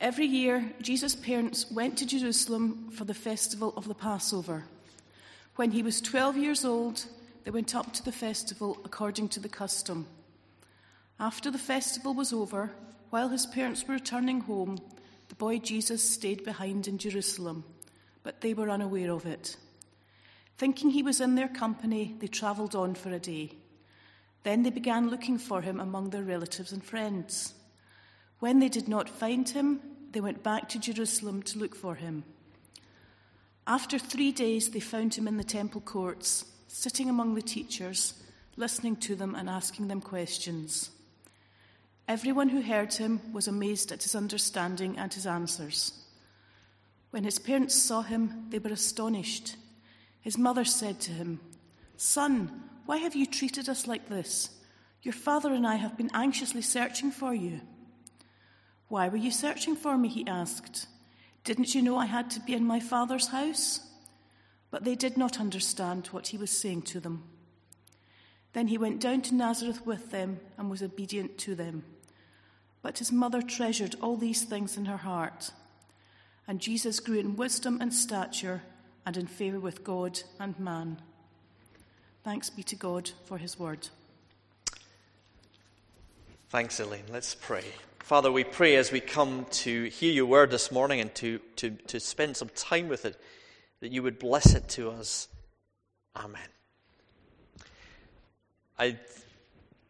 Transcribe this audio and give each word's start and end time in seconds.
Every 0.00 0.26
year, 0.26 0.72
Jesus' 0.82 1.14
parents 1.14 1.70
went 1.70 1.96
to 1.98 2.06
Jerusalem 2.06 2.90
for 2.90 3.04
the 3.04 3.14
festival 3.14 3.72
of 3.76 3.88
the 3.88 3.94
Passover. 3.94 4.64
When 5.56 5.70
he 5.70 5.82
was 5.82 6.02
12 6.02 6.36
years 6.36 6.64
old, 6.66 7.06
they 7.44 7.50
went 7.50 7.74
up 7.74 7.94
to 7.94 8.04
the 8.04 8.12
festival 8.12 8.78
according 8.84 9.30
to 9.30 9.40
the 9.40 9.48
custom. 9.48 10.06
After 11.18 11.50
the 11.50 11.58
festival 11.58 12.12
was 12.12 12.32
over, 12.32 12.72
while 13.08 13.30
his 13.30 13.46
parents 13.46 13.88
were 13.88 13.94
returning 13.94 14.40
home, 14.40 14.78
the 15.28 15.34
boy 15.34 15.58
Jesus 15.58 16.02
stayed 16.02 16.44
behind 16.44 16.86
in 16.86 16.98
Jerusalem, 16.98 17.64
but 18.22 18.42
they 18.42 18.52
were 18.52 18.68
unaware 18.68 19.12
of 19.12 19.24
it. 19.24 19.56
Thinking 20.58 20.90
he 20.90 21.02
was 21.02 21.22
in 21.22 21.36
their 21.36 21.48
company, 21.48 22.14
they 22.18 22.26
travelled 22.26 22.74
on 22.74 22.94
for 22.94 23.10
a 23.10 23.18
day. 23.18 23.52
Then 24.42 24.62
they 24.62 24.70
began 24.70 25.08
looking 25.08 25.38
for 25.38 25.62
him 25.62 25.80
among 25.80 26.10
their 26.10 26.22
relatives 26.22 26.72
and 26.72 26.84
friends. 26.84 27.54
When 28.38 28.58
they 28.58 28.68
did 28.68 28.88
not 28.88 29.08
find 29.08 29.48
him, 29.48 29.80
they 30.12 30.20
went 30.20 30.42
back 30.42 30.68
to 30.70 30.78
Jerusalem 30.78 31.42
to 31.44 31.58
look 31.58 31.74
for 31.74 31.94
him. 31.94 32.24
After 33.66 33.98
three 33.98 34.30
days, 34.30 34.70
they 34.70 34.80
found 34.80 35.14
him 35.14 35.26
in 35.26 35.36
the 35.36 35.44
temple 35.44 35.80
courts, 35.80 36.44
sitting 36.68 37.08
among 37.10 37.34
the 37.34 37.42
teachers, 37.42 38.14
listening 38.56 38.96
to 38.96 39.16
them 39.16 39.34
and 39.34 39.48
asking 39.48 39.88
them 39.88 40.00
questions. 40.00 40.90
Everyone 42.08 42.48
who 42.48 42.62
heard 42.62 42.94
him 42.94 43.20
was 43.32 43.48
amazed 43.48 43.90
at 43.90 44.02
his 44.02 44.14
understanding 44.14 44.96
and 44.96 45.12
his 45.12 45.26
answers. 45.26 45.92
When 47.10 47.24
his 47.24 47.38
parents 47.38 47.74
saw 47.74 48.02
him, 48.02 48.46
they 48.50 48.58
were 48.58 48.70
astonished. 48.70 49.56
His 50.20 50.38
mother 50.38 50.64
said 50.64 51.00
to 51.00 51.12
him, 51.12 51.40
Son, 51.96 52.62
why 52.84 52.98
have 52.98 53.16
you 53.16 53.26
treated 53.26 53.68
us 53.68 53.86
like 53.86 54.08
this? 54.08 54.50
Your 55.02 55.14
father 55.14 55.52
and 55.52 55.66
I 55.66 55.76
have 55.76 55.96
been 55.96 56.10
anxiously 56.14 56.62
searching 56.62 57.10
for 57.10 57.34
you. 57.34 57.60
Why 58.88 59.08
were 59.08 59.16
you 59.16 59.30
searching 59.30 59.76
for 59.76 59.96
me? 59.96 60.08
He 60.08 60.26
asked. 60.26 60.86
Didn't 61.44 61.74
you 61.74 61.82
know 61.82 61.96
I 61.96 62.06
had 62.06 62.30
to 62.32 62.40
be 62.40 62.54
in 62.54 62.64
my 62.64 62.80
father's 62.80 63.28
house? 63.28 63.80
But 64.70 64.84
they 64.84 64.94
did 64.94 65.16
not 65.16 65.40
understand 65.40 66.08
what 66.08 66.28
he 66.28 66.36
was 66.36 66.50
saying 66.50 66.82
to 66.82 67.00
them. 67.00 67.24
Then 68.52 68.68
he 68.68 68.78
went 68.78 69.00
down 69.00 69.22
to 69.22 69.34
Nazareth 69.34 69.84
with 69.86 70.10
them 70.10 70.40
and 70.56 70.70
was 70.70 70.82
obedient 70.82 71.38
to 71.38 71.54
them. 71.54 71.84
But 72.82 72.98
his 72.98 73.12
mother 73.12 73.42
treasured 73.42 73.96
all 74.00 74.16
these 74.16 74.44
things 74.44 74.76
in 74.76 74.86
her 74.86 74.96
heart. 74.96 75.50
And 76.48 76.60
Jesus 76.60 77.00
grew 77.00 77.18
in 77.18 77.36
wisdom 77.36 77.80
and 77.80 77.92
stature 77.92 78.62
and 79.04 79.16
in 79.16 79.26
favour 79.26 79.60
with 79.60 79.84
God 79.84 80.20
and 80.40 80.58
man. 80.58 81.00
Thanks 82.24 82.50
be 82.50 82.62
to 82.64 82.76
God 82.76 83.10
for 83.24 83.38
his 83.38 83.58
word. 83.58 83.88
Thanks, 86.48 86.80
Elaine. 86.80 87.04
Let's 87.10 87.34
pray. 87.34 87.64
Father, 88.06 88.30
we 88.30 88.44
pray 88.44 88.76
as 88.76 88.92
we 88.92 89.00
come 89.00 89.46
to 89.50 89.86
hear 89.86 90.12
your 90.12 90.26
word 90.26 90.52
this 90.52 90.70
morning 90.70 91.00
and 91.00 91.12
to, 91.16 91.40
to, 91.56 91.70
to 91.88 91.98
spend 91.98 92.36
some 92.36 92.50
time 92.50 92.86
with 92.86 93.04
it, 93.04 93.20
that 93.80 93.90
you 93.90 94.00
would 94.00 94.20
bless 94.20 94.54
it 94.54 94.68
to 94.68 94.90
us. 94.90 95.26
Amen. 96.14 96.48
I 98.78 98.96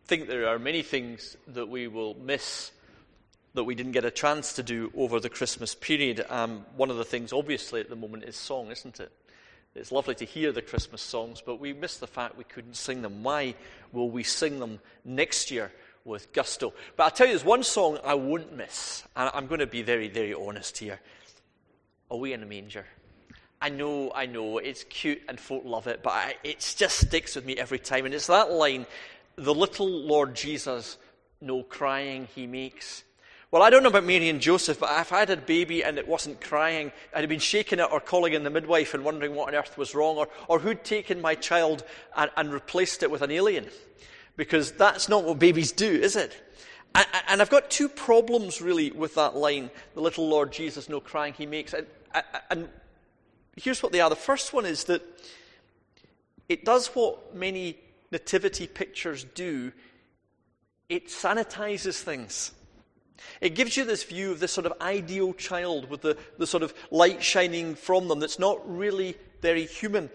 think 0.06 0.28
there 0.28 0.48
are 0.48 0.58
many 0.58 0.81
things 0.81 1.36
that 1.48 1.69
we 1.69 1.89
will 1.89 2.14
miss 2.14 2.73
that 3.53 3.64
we 3.64 3.75
didn't 3.75 3.92
get 3.92 4.06
a 4.06 4.11
chance 4.11 4.55
to 4.55 4.62
do 4.62 4.91
over 4.97 5.20
the 5.20 5.28
Christmas 5.28 5.75
period. 5.75 6.25
Um, 6.30 6.64
one 6.75 6.89
of 6.89 6.97
the 6.97 7.05
things, 7.05 7.34
obviously, 7.34 7.83
at 7.83 7.91
the 7.91 7.97
moment 7.97 8.25
is 8.25 8.34
song, 8.34 8.70
isn't 8.70 8.98
it? 8.98 9.12
It's 9.75 9.92
lovely 9.92 10.14
to 10.14 10.25
hear 10.25 10.53
the 10.53 10.62
Christmas 10.62 11.03
songs, 11.03 11.42
but 11.45 11.61
we 11.61 11.75
miss 11.75 11.98
the 11.98 12.06
fact 12.06 12.39
we 12.39 12.45
couldn't 12.45 12.77
sing 12.77 13.03
them. 13.03 13.23
Why 13.23 13.56
will 13.92 14.08
we 14.08 14.23
sing 14.23 14.58
them 14.58 14.78
next 15.05 15.51
year 15.51 15.70
with 16.07 16.33
gusto. 16.33 16.73
But 16.97 17.05
I'll 17.05 17.11
tell 17.11 17.27
you, 17.27 17.33
there's 17.33 17.45
one 17.45 17.62
song 17.62 17.99
I 18.05 18.15
won't 18.15 18.57
miss, 18.57 19.03
and 19.15 19.31
I'm 19.35 19.47
going 19.47 19.61
to 19.61 19.67
be 19.67 19.83
very, 19.83 20.09
very 20.09 20.33
honest 20.33 20.79
here. 20.79 21.01
Away 22.11 22.33
in 22.33 22.43
a 22.43 22.47
Manger. 22.47 22.87
I 23.61 23.69
know, 23.71 24.13
I 24.15 24.27
know, 24.27 24.59
it's 24.59 24.85
cute 24.85 25.23
and 25.29 25.41
folk 25.41 25.65
love 25.65 25.87
it, 25.87 26.03
but 26.03 26.37
it 26.45 26.75
just 26.77 27.07
sticks 27.07 27.35
with 27.35 27.45
me 27.45 27.57
every 27.57 27.79
time. 27.79 28.05
And 28.05 28.14
it's 28.14 28.29
that 28.29 28.53
line, 28.53 28.86
the 29.36 29.55
little 29.55 29.89
Lord 29.89 30.35
Jesus, 30.35 30.98
no 31.41 31.63
crying 31.63 32.29
he 32.35 32.47
makes. 32.47 33.03
Well, 33.51 33.63
I 33.63 33.70
don't 33.70 33.83
know 33.83 33.89
about 33.89 34.05
Mary 34.05 34.29
and 34.29 34.41
Joseph, 34.41 34.79
but 34.79 34.91
if 35.01 35.13
I 35.13 35.20
had 35.20 35.30
a 35.30 35.36
baby 35.36 35.83
and 35.83 35.98
it 35.98 36.07
wasn't 36.07 36.41
crying, 36.41 36.92
I'd 37.14 37.20
have 37.20 37.29
been 37.30 37.39
shaking 37.41 37.79
it 37.79 37.89
or 37.91 38.01
calling 38.01 38.35
in 38.35 38.45
the 38.45 38.51
midwife 38.51 38.92
and 38.92 39.05
wondering 39.05 39.35
what 39.35 39.48
on 39.48 39.55
earth 39.55 39.79
was 39.79 39.95
wrong, 39.95 40.17
or, 40.17 40.29
or 40.48 40.59
who'd 40.59 40.85
taken 40.85 41.20
my 41.20 41.35
child 41.35 41.83
and, 42.17 42.30
and 42.36 42.53
replaced 42.53 43.03
it 43.03 43.11
with 43.11 43.23
an 43.23 43.30
alien 43.30 43.69
because 44.36 44.73
that's 44.73 45.08
not 45.08 45.24
what 45.24 45.39
babies 45.39 45.73
do, 45.73 45.91
is 45.91 46.17
it? 46.17 46.42
And 47.29 47.42
I've 47.42 47.51
got 47.51 47.70
two 47.70 47.89
problems 47.89 48.63
really 48.63 48.91
with 48.91 49.14
that 49.17 49.36
line, 49.36 49.70
the 49.95 50.01
little 50.01 50.29
Lord 50.29 50.52
Jesus, 50.52 50.89
no 50.89 51.01
crying 51.01 51.35
he 51.35 51.47
makes. 51.47 51.74
And, 52.51 52.69
here's 53.57 53.83
what 53.83 53.92
they 53.92 54.01
are. 54.01 54.11
The 54.11 54.17
first 54.17 54.52
one 54.52 54.67
is 54.67 54.85
that 54.85 55.02
it 56.48 56.64
does 56.64 56.89
what 56.89 57.35
many 57.35 57.79
nativity 58.11 58.67
pictures 58.67 59.24
do 59.35 59.73
it 60.89 61.08
sanitizes 61.08 62.01
things. 62.01 62.53
It 63.41 63.55
gives 63.55 63.77
you 63.77 63.85
this 63.85 64.05
view 64.05 64.33
of 64.33 64.41
this 64.41 64.53
sort 64.53 64.67
of 64.67 64.75
ideal 64.81 65.33
child 65.35 65.91
with 65.91 66.03
the, 66.03 66.17
the 66.39 66.47
sort 66.47 66.63
of 66.63 66.75
light 66.91 67.23
shining 67.23 67.75
from 67.75 68.09
them 68.09 68.21
that's 68.21 68.39
not 68.39 68.61
really 68.69 69.17
very 69.43 69.67
human. 69.67 70.11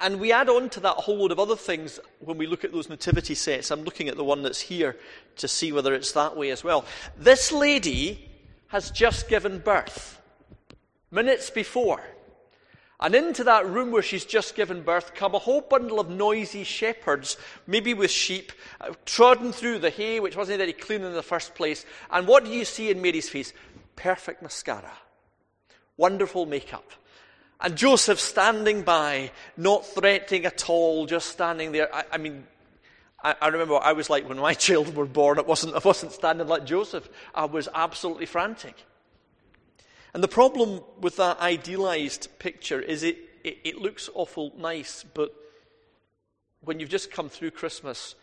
And 0.00 0.18
we 0.18 0.32
add 0.32 0.48
on 0.48 0.70
to 0.70 0.80
that 0.80 0.96
a 0.96 1.00
whole 1.00 1.18
load 1.18 1.32
of 1.32 1.38
other 1.38 1.56
things 1.56 2.00
when 2.20 2.38
we 2.38 2.46
look 2.46 2.64
at 2.64 2.72
those 2.72 2.88
nativity 2.88 3.34
sets. 3.34 3.70
I'm 3.70 3.82
looking 3.82 4.08
at 4.08 4.16
the 4.16 4.24
one 4.24 4.42
that's 4.42 4.60
here 4.60 4.96
to 5.36 5.48
see 5.48 5.72
whether 5.72 5.94
it's 5.94 6.12
that 6.12 6.36
way 6.36 6.50
as 6.50 6.64
well. 6.64 6.84
This 7.16 7.52
lady 7.52 8.30
has 8.68 8.90
just 8.90 9.28
given 9.28 9.58
birth, 9.58 10.20
minutes 11.10 11.50
before. 11.50 12.02
And 13.00 13.14
into 13.14 13.44
that 13.44 13.66
room 13.68 13.92
where 13.92 14.02
she's 14.02 14.24
just 14.24 14.56
given 14.56 14.82
birth 14.82 15.14
come 15.14 15.34
a 15.34 15.38
whole 15.38 15.60
bundle 15.60 16.00
of 16.00 16.10
noisy 16.10 16.64
shepherds, 16.64 17.36
maybe 17.66 17.94
with 17.94 18.10
sheep, 18.10 18.50
uh, 18.80 18.92
trodden 19.06 19.52
through 19.52 19.78
the 19.78 19.90
hay, 19.90 20.18
which 20.18 20.36
wasn't 20.36 20.58
very 20.58 20.72
clean 20.72 21.02
in 21.02 21.12
the 21.12 21.22
first 21.22 21.54
place. 21.54 21.86
And 22.10 22.26
what 22.26 22.44
do 22.44 22.50
you 22.50 22.64
see 22.64 22.90
in 22.90 23.00
Mary's 23.00 23.28
face? 23.28 23.52
Perfect 23.94 24.42
mascara, 24.42 24.92
wonderful 25.96 26.44
makeup, 26.44 26.90
and 27.60 27.76
Joseph 27.76 28.20
standing 28.20 28.82
by, 28.82 29.30
not 29.56 29.86
threatening 29.86 30.44
at 30.44 30.68
all, 30.68 31.06
just 31.06 31.28
standing 31.28 31.72
there. 31.72 31.92
I, 31.94 32.04
I 32.12 32.18
mean, 32.18 32.46
I, 33.22 33.34
I, 33.40 33.48
remember 33.48 33.74
what 33.74 33.82
I 33.82 33.92
was 33.92 34.08
like 34.08 34.28
when 34.28 34.38
my 34.38 34.54
children 34.68 34.94
were 34.94 35.06
born. 35.06 35.38
It 35.38 35.46
wasn't, 35.46 35.74
I 35.74 35.80
wasn't 35.84 36.12
standing 36.12 36.46
like 36.46 36.64
Joseph. 36.64 37.08
I 37.34 37.46
was 37.46 37.68
absolutely 37.74 38.26
frantic. 38.26 38.74
And 40.14 40.22
the 40.22 40.28
problem 40.28 40.80
with 41.00 41.16
that 41.16 41.40
idealized 41.40 42.28
picture 42.38 42.80
is 42.80 43.02
it, 43.02 43.18
it, 43.44 43.58
it 43.64 43.78
looks 43.78 44.08
awful 44.14 44.52
nice, 44.56 45.04
but 45.14 45.34
when 46.60 46.80
you've 46.80 46.88
just 46.88 47.10
come 47.10 47.28
through 47.28 47.50
Christmas 47.52 48.14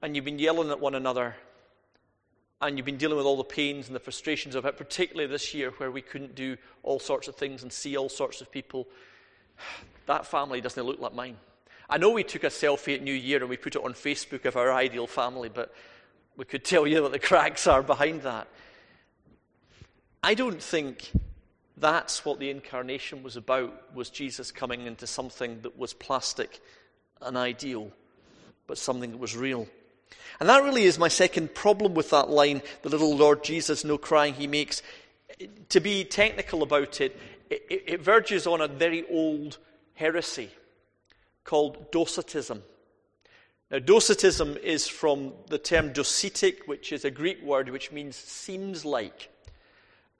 and 0.00 0.14
you've 0.14 0.24
been 0.24 0.38
yelling 0.38 0.70
at 0.70 0.80
one 0.80 0.94
another 0.94 1.36
and 2.60 2.76
you've 2.76 2.86
been 2.86 2.96
dealing 2.96 3.16
with 3.16 3.26
all 3.26 3.36
the 3.36 3.44
pains 3.44 3.86
and 3.86 3.94
the 3.94 4.00
frustrations 4.00 4.54
of 4.54 4.64
it, 4.64 4.76
particularly 4.76 5.30
this 5.30 5.54
year 5.54 5.70
where 5.78 5.90
we 5.90 6.02
couldn't 6.02 6.34
do 6.34 6.56
all 6.82 6.98
sorts 6.98 7.28
of 7.28 7.36
things 7.36 7.62
and 7.62 7.72
see 7.72 7.96
all 7.96 8.08
sorts 8.08 8.40
of 8.40 8.50
people. 8.50 8.86
That 10.06 10.26
family 10.26 10.60
doesn't 10.60 10.82
look 10.82 11.00
like 11.00 11.14
mine. 11.14 11.36
I 11.90 11.98
know 11.98 12.10
we 12.10 12.24
took 12.24 12.44
a 12.44 12.48
selfie 12.48 12.94
at 12.94 13.02
New 13.02 13.14
Year 13.14 13.40
and 13.40 13.48
we 13.48 13.56
put 13.56 13.76
it 13.76 13.84
on 13.84 13.92
Facebook 13.94 14.44
of 14.44 14.56
our 14.56 14.72
ideal 14.72 15.06
family, 15.06 15.48
but 15.48 15.74
we 16.36 16.44
could 16.44 16.64
tell 16.64 16.86
you 16.86 17.02
what 17.02 17.12
the 17.12 17.18
cracks 17.18 17.66
are 17.66 17.82
behind 17.82 18.22
that. 18.22 18.48
I 20.22 20.34
don't 20.34 20.62
think 20.62 21.10
that's 21.76 22.24
what 22.24 22.40
the 22.40 22.50
incarnation 22.50 23.22
was 23.22 23.36
about, 23.36 23.94
was 23.94 24.10
Jesus 24.10 24.50
coming 24.50 24.86
into 24.86 25.06
something 25.06 25.60
that 25.62 25.78
was 25.78 25.92
plastic 25.92 26.60
and 27.22 27.36
ideal, 27.36 27.90
but 28.66 28.78
something 28.78 29.12
that 29.12 29.18
was 29.18 29.36
real. 29.36 29.68
And 30.40 30.48
that 30.48 30.64
really 30.64 30.84
is 30.84 30.98
my 30.98 31.08
second 31.08 31.54
problem 31.54 31.94
with 31.94 32.10
that 32.10 32.30
line, 32.30 32.62
the 32.82 32.88
little 32.88 33.16
Lord 33.16 33.44
Jesus, 33.44 33.84
no 33.84 33.98
crying 33.98 34.34
he 34.34 34.46
makes. 34.46 34.82
To 35.70 35.80
be 35.80 36.04
technical 36.04 36.62
about 36.62 37.00
it, 37.00 37.18
it, 37.50 37.84
it 37.86 38.00
verges 38.00 38.46
on 38.46 38.60
a 38.60 38.68
very 38.68 39.04
old 39.08 39.58
heresy 39.94 40.50
called 41.44 41.90
Docetism. 41.90 42.62
Now, 43.70 43.78
Docetism 43.78 44.56
is 44.62 44.88
from 44.88 45.32
the 45.48 45.58
term 45.58 45.92
docetic, 45.92 46.66
which 46.66 46.92
is 46.92 47.04
a 47.04 47.10
Greek 47.10 47.42
word 47.42 47.68
which 47.68 47.92
means 47.92 48.16
seems 48.16 48.84
like. 48.84 49.28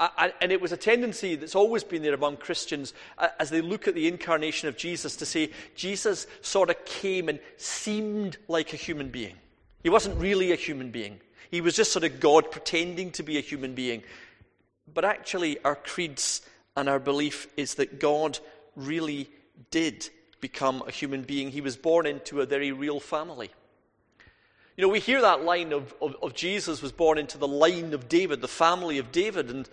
And 0.00 0.52
it 0.52 0.60
was 0.60 0.70
a 0.70 0.76
tendency 0.76 1.34
that's 1.34 1.56
always 1.56 1.82
been 1.82 2.02
there 2.02 2.14
among 2.14 2.36
Christians 2.36 2.94
uh, 3.18 3.28
as 3.40 3.50
they 3.50 3.60
look 3.60 3.88
at 3.88 3.96
the 3.96 4.06
incarnation 4.06 4.68
of 4.68 4.76
Jesus 4.76 5.16
to 5.16 5.26
say 5.26 5.50
Jesus 5.74 6.28
sort 6.40 6.70
of 6.70 6.84
came 6.84 7.28
and 7.28 7.40
seemed 7.56 8.36
like 8.46 8.72
a 8.72 8.76
human 8.76 9.08
being. 9.08 9.34
He 9.82 9.90
wasn't 9.90 10.20
really 10.20 10.52
a 10.52 10.56
human 10.56 10.92
being. 10.92 11.20
He 11.50 11.60
was 11.60 11.74
just 11.74 11.90
sort 11.90 12.04
of 12.04 12.20
God 12.20 12.52
pretending 12.52 13.10
to 13.12 13.24
be 13.24 13.38
a 13.38 13.40
human 13.40 13.74
being. 13.74 14.04
But 14.92 15.04
actually, 15.04 15.58
our 15.64 15.74
creeds 15.74 16.42
and 16.76 16.88
our 16.88 17.00
belief 17.00 17.48
is 17.56 17.74
that 17.74 17.98
God 17.98 18.38
really 18.76 19.28
did 19.72 20.08
become 20.40 20.84
a 20.86 20.92
human 20.92 21.22
being. 21.22 21.50
He 21.50 21.60
was 21.60 21.76
born 21.76 22.06
into 22.06 22.40
a 22.40 22.46
very 22.46 22.70
real 22.70 23.00
family. 23.00 23.50
You 24.76 24.82
know, 24.82 24.88
we 24.88 25.00
hear 25.00 25.20
that 25.22 25.42
line 25.42 25.72
of, 25.72 25.92
of, 26.00 26.14
of 26.22 26.34
Jesus 26.34 26.80
was 26.80 26.92
born 26.92 27.18
into 27.18 27.36
the 27.36 27.48
line 27.48 27.94
of 27.94 28.08
David, 28.08 28.40
the 28.40 28.46
family 28.46 28.98
of 28.98 29.10
David, 29.10 29.50
and, 29.50 29.68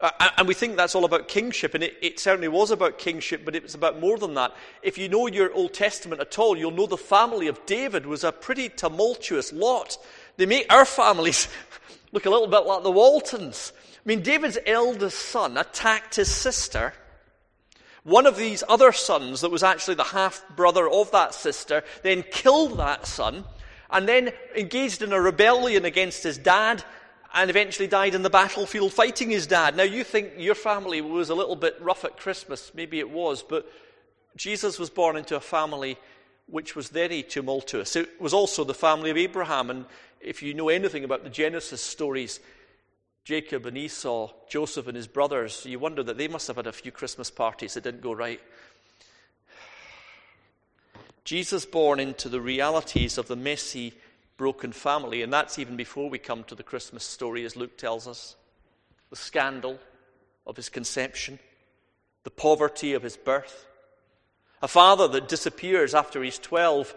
uh, 0.00 0.10
and 0.36 0.46
we 0.46 0.52
think 0.52 0.76
that's 0.76 0.94
all 0.94 1.06
about 1.06 1.26
kingship, 1.26 1.74
and 1.74 1.82
it, 1.82 1.96
it 2.02 2.20
certainly 2.20 2.48
was 2.48 2.70
about 2.70 2.98
kingship, 2.98 3.44
but 3.44 3.56
it 3.56 3.62
was 3.62 3.74
about 3.74 3.98
more 3.98 4.18
than 4.18 4.34
that. 4.34 4.54
If 4.82 4.98
you 4.98 5.08
know 5.08 5.26
your 5.26 5.52
Old 5.54 5.72
Testament 5.72 6.20
at 6.20 6.38
all, 6.38 6.56
you'll 6.56 6.70
know 6.70 6.86
the 6.86 6.98
family 6.98 7.46
of 7.46 7.64
David 7.64 8.04
was 8.04 8.22
a 8.22 8.30
pretty 8.30 8.68
tumultuous 8.68 9.52
lot. 9.54 9.96
They 10.36 10.44
make 10.44 10.70
our 10.70 10.84
families 10.84 11.48
look 12.12 12.26
a 12.26 12.30
little 12.30 12.46
bit 12.46 12.66
like 12.66 12.82
the 12.82 12.90
Waltons. 12.90 13.72
I 13.94 14.00
mean, 14.04 14.22
David's 14.22 14.58
eldest 14.66 15.18
son 15.18 15.56
attacked 15.56 16.16
his 16.16 16.30
sister. 16.30 16.92
One 18.04 18.26
of 18.26 18.36
these 18.36 18.62
other 18.68 18.92
sons, 18.92 19.40
that 19.40 19.50
was 19.50 19.62
actually 19.62 19.94
the 19.96 20.04
half 20.04 20.44
brother 20.54 20.88
of 20.88 21.10
that 21.12 21.34
sister, 21.34 21.82
then 22.02 22.22
killed 22.30 22.78
that 22.78 23.06
son 23.06 23.44
and 23.90 24.08
then 24.08 24.32
engaged 24.54 25.02
in 25.02 25.12
a 25.12 25.20
rebellion 25.20 25.84
against 25.84 26.22
his 26.22 26.38
dad 26.38 26.84
and 27.36 27.50
eventually 27.50 27.86
died 27.86 28.14
in 28.14 28.22
the 28.22 28.30
battlefield 28.30 28.94
fighting 28.94 29.28
his 29.28 29.46
dad. 29.46 29.76
Now, 29.76 29.82
you 29.82 30.04
think 30.04 30.32
your 30.38 30.54
family 30.54 31.02
was 31.02 31.28
a 31.28 31.34
little 31.34 31.54
bit 31.54 31.76
rough 31.82 32.02
at 32.02 32.16
Christmas. 32.16 32.72
Maybe 32.74 32.98
it 32.98 33.10
was, 33.10 33.42
but 33.42 33.70
Jesus 34.36 34.78
was 34.78 34.88
born 34.88 35.18
into 35.18 35.36
a 35.36 35.40
family 35.40 35.98
which 36.46 36.74
was 36.74 36.88
very 36.88 37.22
tumultuous. 37.22 37.94
It 37.94 38.18
was 38.18 38.32
also 38.32 38.64
the 38.64 38.72
family 38.72 39.10
of 39.10 39.18
Abraham. 39.18 39.68
And 39.68 39.84
if 40.18 40.42
you 40.42 40.54
know 40.54 40.70
anything 40.70 41.04
about 41.04 41.24
the 41.24 41.30
Genesis 41.30 41.82
stories, 41.82 42.40
Jacob 43.24 43.66
and 43.66 43.76
Esau, 43.76 44.32
Joseph 44.48 44.86
and 44.86 44.96
his 44.96 45.06
brothers, 45.06 45.66
you 45.66 45.78
wonder 45.78 46.02
that 46.02 46.16
they 46.16 46.28
must 46.28 46.46
have 46.46 46.56
had 46.56 46.66
a 46.66 46.72
few 46.72 46.90
Christmas 46.90 47.30
parties 47.30 47.74
that 47.74 47.84
didn't 47.84 48.00
go 48.00 48.14
right. 48.14 48.40
Jesus 51.24 51.66
born 51.66 52.00
into 52.00 52.30
the 52.30 52.40
realities 52.40 53.18
of 53.18 53.28
the 53.28 53.36
messy, 53.36 53.92
broken 54.36 54.72
family, 54.72 55.22
and 55.22 55.32
that's 55.32 55.58
even 55.58 55.76
before 55.76 56.10
we 56.10 56.18
come 56.18 56.44
to 56.44 56.54
the 56.54 56.62
Christmas 56.62 57.04
story, 57.04 57.44
as 57.44 57.56
Luke 57.56 57.76
tells 57.76 58.06
us. 58.06 58.36
The 59.10 59.16
scandal 59.16 59.78
of 60.46 60.56
his 60.56 60.68
conception, 60.68 61.38
the 62.24 62.30
poverty 62.30 62.92
of 62.92 63.02
his 63.02 63.16
birth, 63.16 63.66
a 64.62 64.68
father 64.68 65.06
that 65.08 65.28
disappears 65.28 65.94
after 65.94 66.22
he's 66.22 66.38
12, 66.38 66.94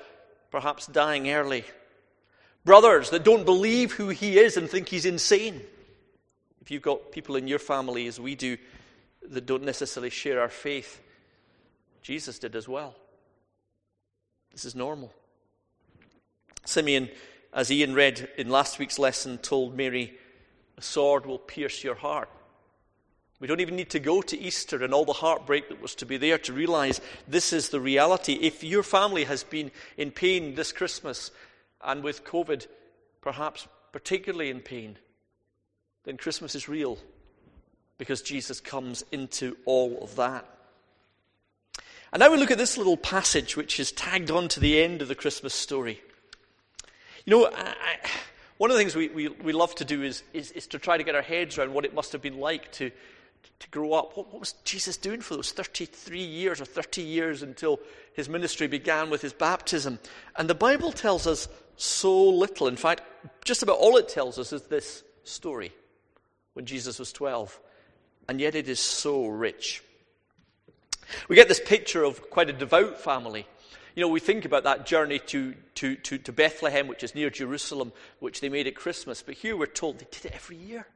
perhaps 0.50 0.88
dying 0.88 1.30
early, 1.30 1.63
brothers 2.65 3.09
that 3.12 3.24
don't 3.24 3.45
believe 3.45 3.94
who 3.94 4.09
he 4.09 4.39
is 4.39 4.57
and 4.57 4.69
think 4.69 4.89
he's 4.89 5.06
insane. 5.06 5.62
If 6.62 6.71
you've 6.71 6.81
got 6.81 7.12
people 7.12 7.36
in 7.36 7.47
your 7.47 7.59
family, 7.59 8.07
as 8.07 8.19
we 8.19 8.36
do, 8.36 8.57
that 9.30 9.45
don't 9.45 9.63
necessarily 9.63 10.09
share 10.09 10.41
our 10.41 10.50
faith, 10.50 11.01
Jesus 12.01 12.39
did 12.39 12.56
as 12.56 12.68
well. 12.68 12.95
This 14.51 14.65
is 14.65 14.75
normal. 14.75 15.13
Simeon, 16.65 17.09
as 17.54 17.72
Ian 17.72 17.94
read 17.94 18.30
in 18.38 18.50
last 18.50 18.80
week's 18.80 19.00
lesson, 19.00 19.38
told 19.38 19.75
Mary, 19.75 20.18
A 20.78 20.81
sword 20.81 21.25
will 21.25 21.40
pierce 21.40 21.84
your 21.84 21.96
heart. 21.96 22.30
We 23.40 23.48
don't 23.48 23.62
even 23.62 23.78
need 23.78 23.90
to 23.92 24.00
go 24.00 24.22
to 24.22 24.38
Easter 24.38 24.84
and 24.84 24.94
all 24.94 25.06
the 25.06 25.13
heartbreak 25.13 25.69
that 25.69 25.81
was 25.81 25.96
to 25.96 26.06
be 26.06 26.18
there 26.18 26.38
to 26.40 26.54
realize 26.54 27.00
this 27.28 27.54
is 27.54 27.69
the 27.69 27.80
reality. 27.80 28.34
If 28.34 28.63
your 28.63 28.84
family 28.84 29.24
has 29.24 29.44
been 29.44 29.72
in 29.98 30.12
pain 30.12 30.56
this 30.56 30.74
Christmas 30.74 31.31
and 31.81 32.04
with 32.04 32.25
COVID, 32.25 32.68
perhaps 33.22 33.68
particularly 33.94 34.50
in 34.50 34.60
pain, 34.60 34.98
then 36.04 36.18
Christmas 36.18 36.54
is 36.54 36.68
real 36.68 36.98
because 37.98 38.22
Jesus 38.22 38.60
comes 38.60 39.06
into 39.12 39.56
all 39.66 40.00
of 40.01 40.18
that. 40.18 40.46
And 42.12 42.19
now 42.19 42.31
we 42.31 42.38
look 42.38 42.51
at 42.51 42.57
this 42.57 42.78
little 42.78 42.98
passage 42.98 43.56
which 43.56 43.80
is 43.80 43.92
tagged 43.92 44.31
on 44.31 44.50
to 44.50 44.60
the 44.60 44.81
end 44.81 45.01
of 45.01 45.07
the 45.07 45.16
Christmas 45.16 45.54
story. 45.54 46.01
You 47.25 47.31
know, 47.31 47.45
I, 47.48 47.98
one 48.57 48.71
of 48.71 48.77
the 48.77 48.81
things 48.81 48.95
we, 48.95 49.07
we, 49.10 49.27
we 49.27 49.54
love 49.54 49.74
to 49.75 49.86
do 49.86 50.04
is, 50.04 50.24
is, 50.33 50.51
is, 50.51 50.68
to 50.68 50.80
try 50.80 50.98
to 50.98 51.04
get 51.04 51.16
our 51.16 51.21
heads 51.21 51.57
around 51.57 51.74
what 51.74 51.86
it 51.86 51.94
must 51.94 52.12
have 52.12 52.21
been 52.21 52.39
like 52.39 52.71
to, 52.74 52.92
to 53.60 53.69
grow 53.69 53.94
up. 53.94 54.18
What, 54.18 54.31
what 54.31 54.39
was 54.39 54.54
Jesus 54.63 54.98
doing 54.98 55.21
for 55.21 55.36
those 55.36 55.51
33 55.51 56.19
years 56.19 56.60
or 56.62 56.66
30 56.66 57.01
years 57.01 57.42
until 57.42 57.80
his 58.13 58.27
ministry 58.27 58.68
began 58.68 59.10
with 59.10 59.21
his 59.21 59.33
baptism? 59.33 60.00
And 60.36 60.50
the 60.50 60.56
Bible 60.56 60.92
tells 60.92 61.25
us 61.25 61.48
so 61.77 62.30
little. 62.30 62.68
In 62.68 62.75
fact, 62.75 63.01
just 63.45 63.63
about 63.63 63.77
all 63.77 63.98
it 63.98 64.10
tells 64.10 64.38
us 64.38 64.51
is 64.51 64.63
this 64.63 65.04
story 65.24 65.72
when 66.54 66.65
Jesus 66.65 67.00
was 67.00 67.13
12. 67.13 67.60
And 68.27 68.39
yet 68.39 68.56
it 68.56 68.68
is 68.68 68.80
so 68.80 69.27
rich. 69.27 69.83
We 71.27 71.36
get 71.36 71.48
this 71.48 71.62
picture 71.65 72.04
of 72.04 72.30
quite 72.30 72.50
a 72.50 72.54
devout 72.54 73.00
family. 73.00 73.48
You 74.00 74.06
know, 74.06 74.12
we 74.12 74.22
think 74.22 74.46
about 74.46 74.63
that 74.63 74.86
journey 74.86 75.19
to, 75.19 75.54
to, 75.75 75.96
to, 75.98 76.18
to 76.19 76.31
Bethlehem, 76.31 76.88
which 76.88 77.04
is 77.04 77.16
near 77.16 77.30
Jerusalem, 77.30 77.92
which 78.22 78.40
they 78.40 78.48
made 78.48 78.66
at 78.66 78.74
Christmas. 78.74 79.22
But 79.22 79.36
here 79.36 79.57
we're 79.57 79.66
told 79.66 80.00
they 80.00 80.07
did 80.10 80.28
it 80.28 80.31
every 80.34 80.56
year. 80.56 80.88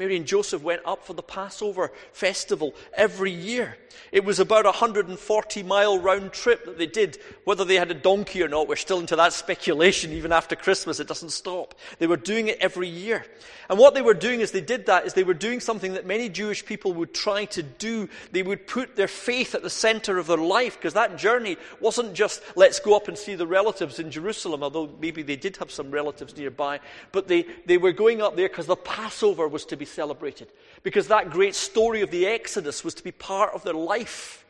Mary 0.00 0.16
and 0.16 0.26
Joseph 0.26 0.62
went 0.62 0.80
up 0.86 1.04
for 1.04 1.12
the 1.12 1.22
Passover 1.22 1.92
festival 2.14 2.74
every 2.94 3.30
year. 3.30 3.76
It 4.12 4.24
was 4.24 4.40
about 4.40 4.64
a 4.64 4.70
140 4.70 5.62
mile 5.62 5.98
round 5.98 6.32
trip 6.32 6.64
that 6.64 6.78
they 6.78 6.86
did. 6.86 7.18
Whether 7.44 7.64
they 7.66 7.74
had 7.74 7.90
a 7.90 7.94
donkey 7.94 8.42
or 8.42 8.48
not, 8.48 8.66
we're 8.66 8.76
still 8.76 8.98
into 8.98 9.14
that 9.16 9.34
speculation. 9.34 10.12
Even 10.12 10.32
after 10.32 10.56
Christmas, 10.56 11.00
it 11.00 11.06
doesn't 11.06 11.30
stop. 11.30 11.74
They 11.98 12.06
were 12.06 12.16
doing 12.16 12.48
it 12.48 12.58
every 12.60 12.88
year. 12.88 13.26
And 13.68 13.78
what 13.78 13.94
they 13.94 14.02
were 14.02 14.14
doing 14.14 14.42
as 14.42 14.50
they 14.50 14.60
did 14.60 14.86
that 14.86 15.06
is 15.06 15.14
they 15.14 15.22
were 15.22 15.34
doing 15.34 15.60
something 15.60 15.92
that 15.94 16.06
many 16.06 16.28
Jewish 16.28 16.64
people 16.64 16.92
would 16.94 17.14
try 17.14 17.44
to 17.46 17.62
do. 17.62 18.08
They 18.32 18.42
would 18.42 18.66
put 18.66 18.96
their 18.96 19.06
faith 19.06 19.54
at 19.54 19.62
the 19.62 19.70
center 19.70 20.18
of 20.18 20.26
their 20.26 20.38
life 20.38 20.76
because 20.76 20.94
that 20.94 21.18
journey 21.18 21.56
wasn't 21.78 22.14
just 22.14 22.42
let's 22.56 22.80
go 22.80 22.96
up 22.96 23.06
and 23.06 23.16
see 23.16 23.36
the 23.36 23.46
relatives 23.46 23.98
in 24.00 24.10
Jerusalem, 24.10 24.62
although 24.62 24.90
maybe 25.00 25.22
they 25.22 25.36
did 25.36 25.56
have 25.58 25.70
some 25.70 25.90
relatives 25.90 26.36
nearby, 26.36 26.80
but 27.12 27.28
they, 27.28 27.46
they 27.66 27.78
were 27.78 27.92
going 27.92 28.22
up 28.22 28.34
there 28.34 28.48
because 28.48 28.66
the 28.66 28.76
Passover 28.76 29.46
was 29.46 29.64
to 29.66 29.76
be 29.76 29.84
celebrated. 29.90 30.48
Because 30.82 31.08
that 31.08 31.30
great 31.30 31.54
story 31.54 32.02
of 32.02 32.10
the 32.10 32.26
Exodus 32.26 32.84
was 32.84 32.94
to 32.94 33.04
be 33.04 33.12
part 33.12 33.52
of 33.54 33.64
their 33.64 33.74
life, 33.74 34.44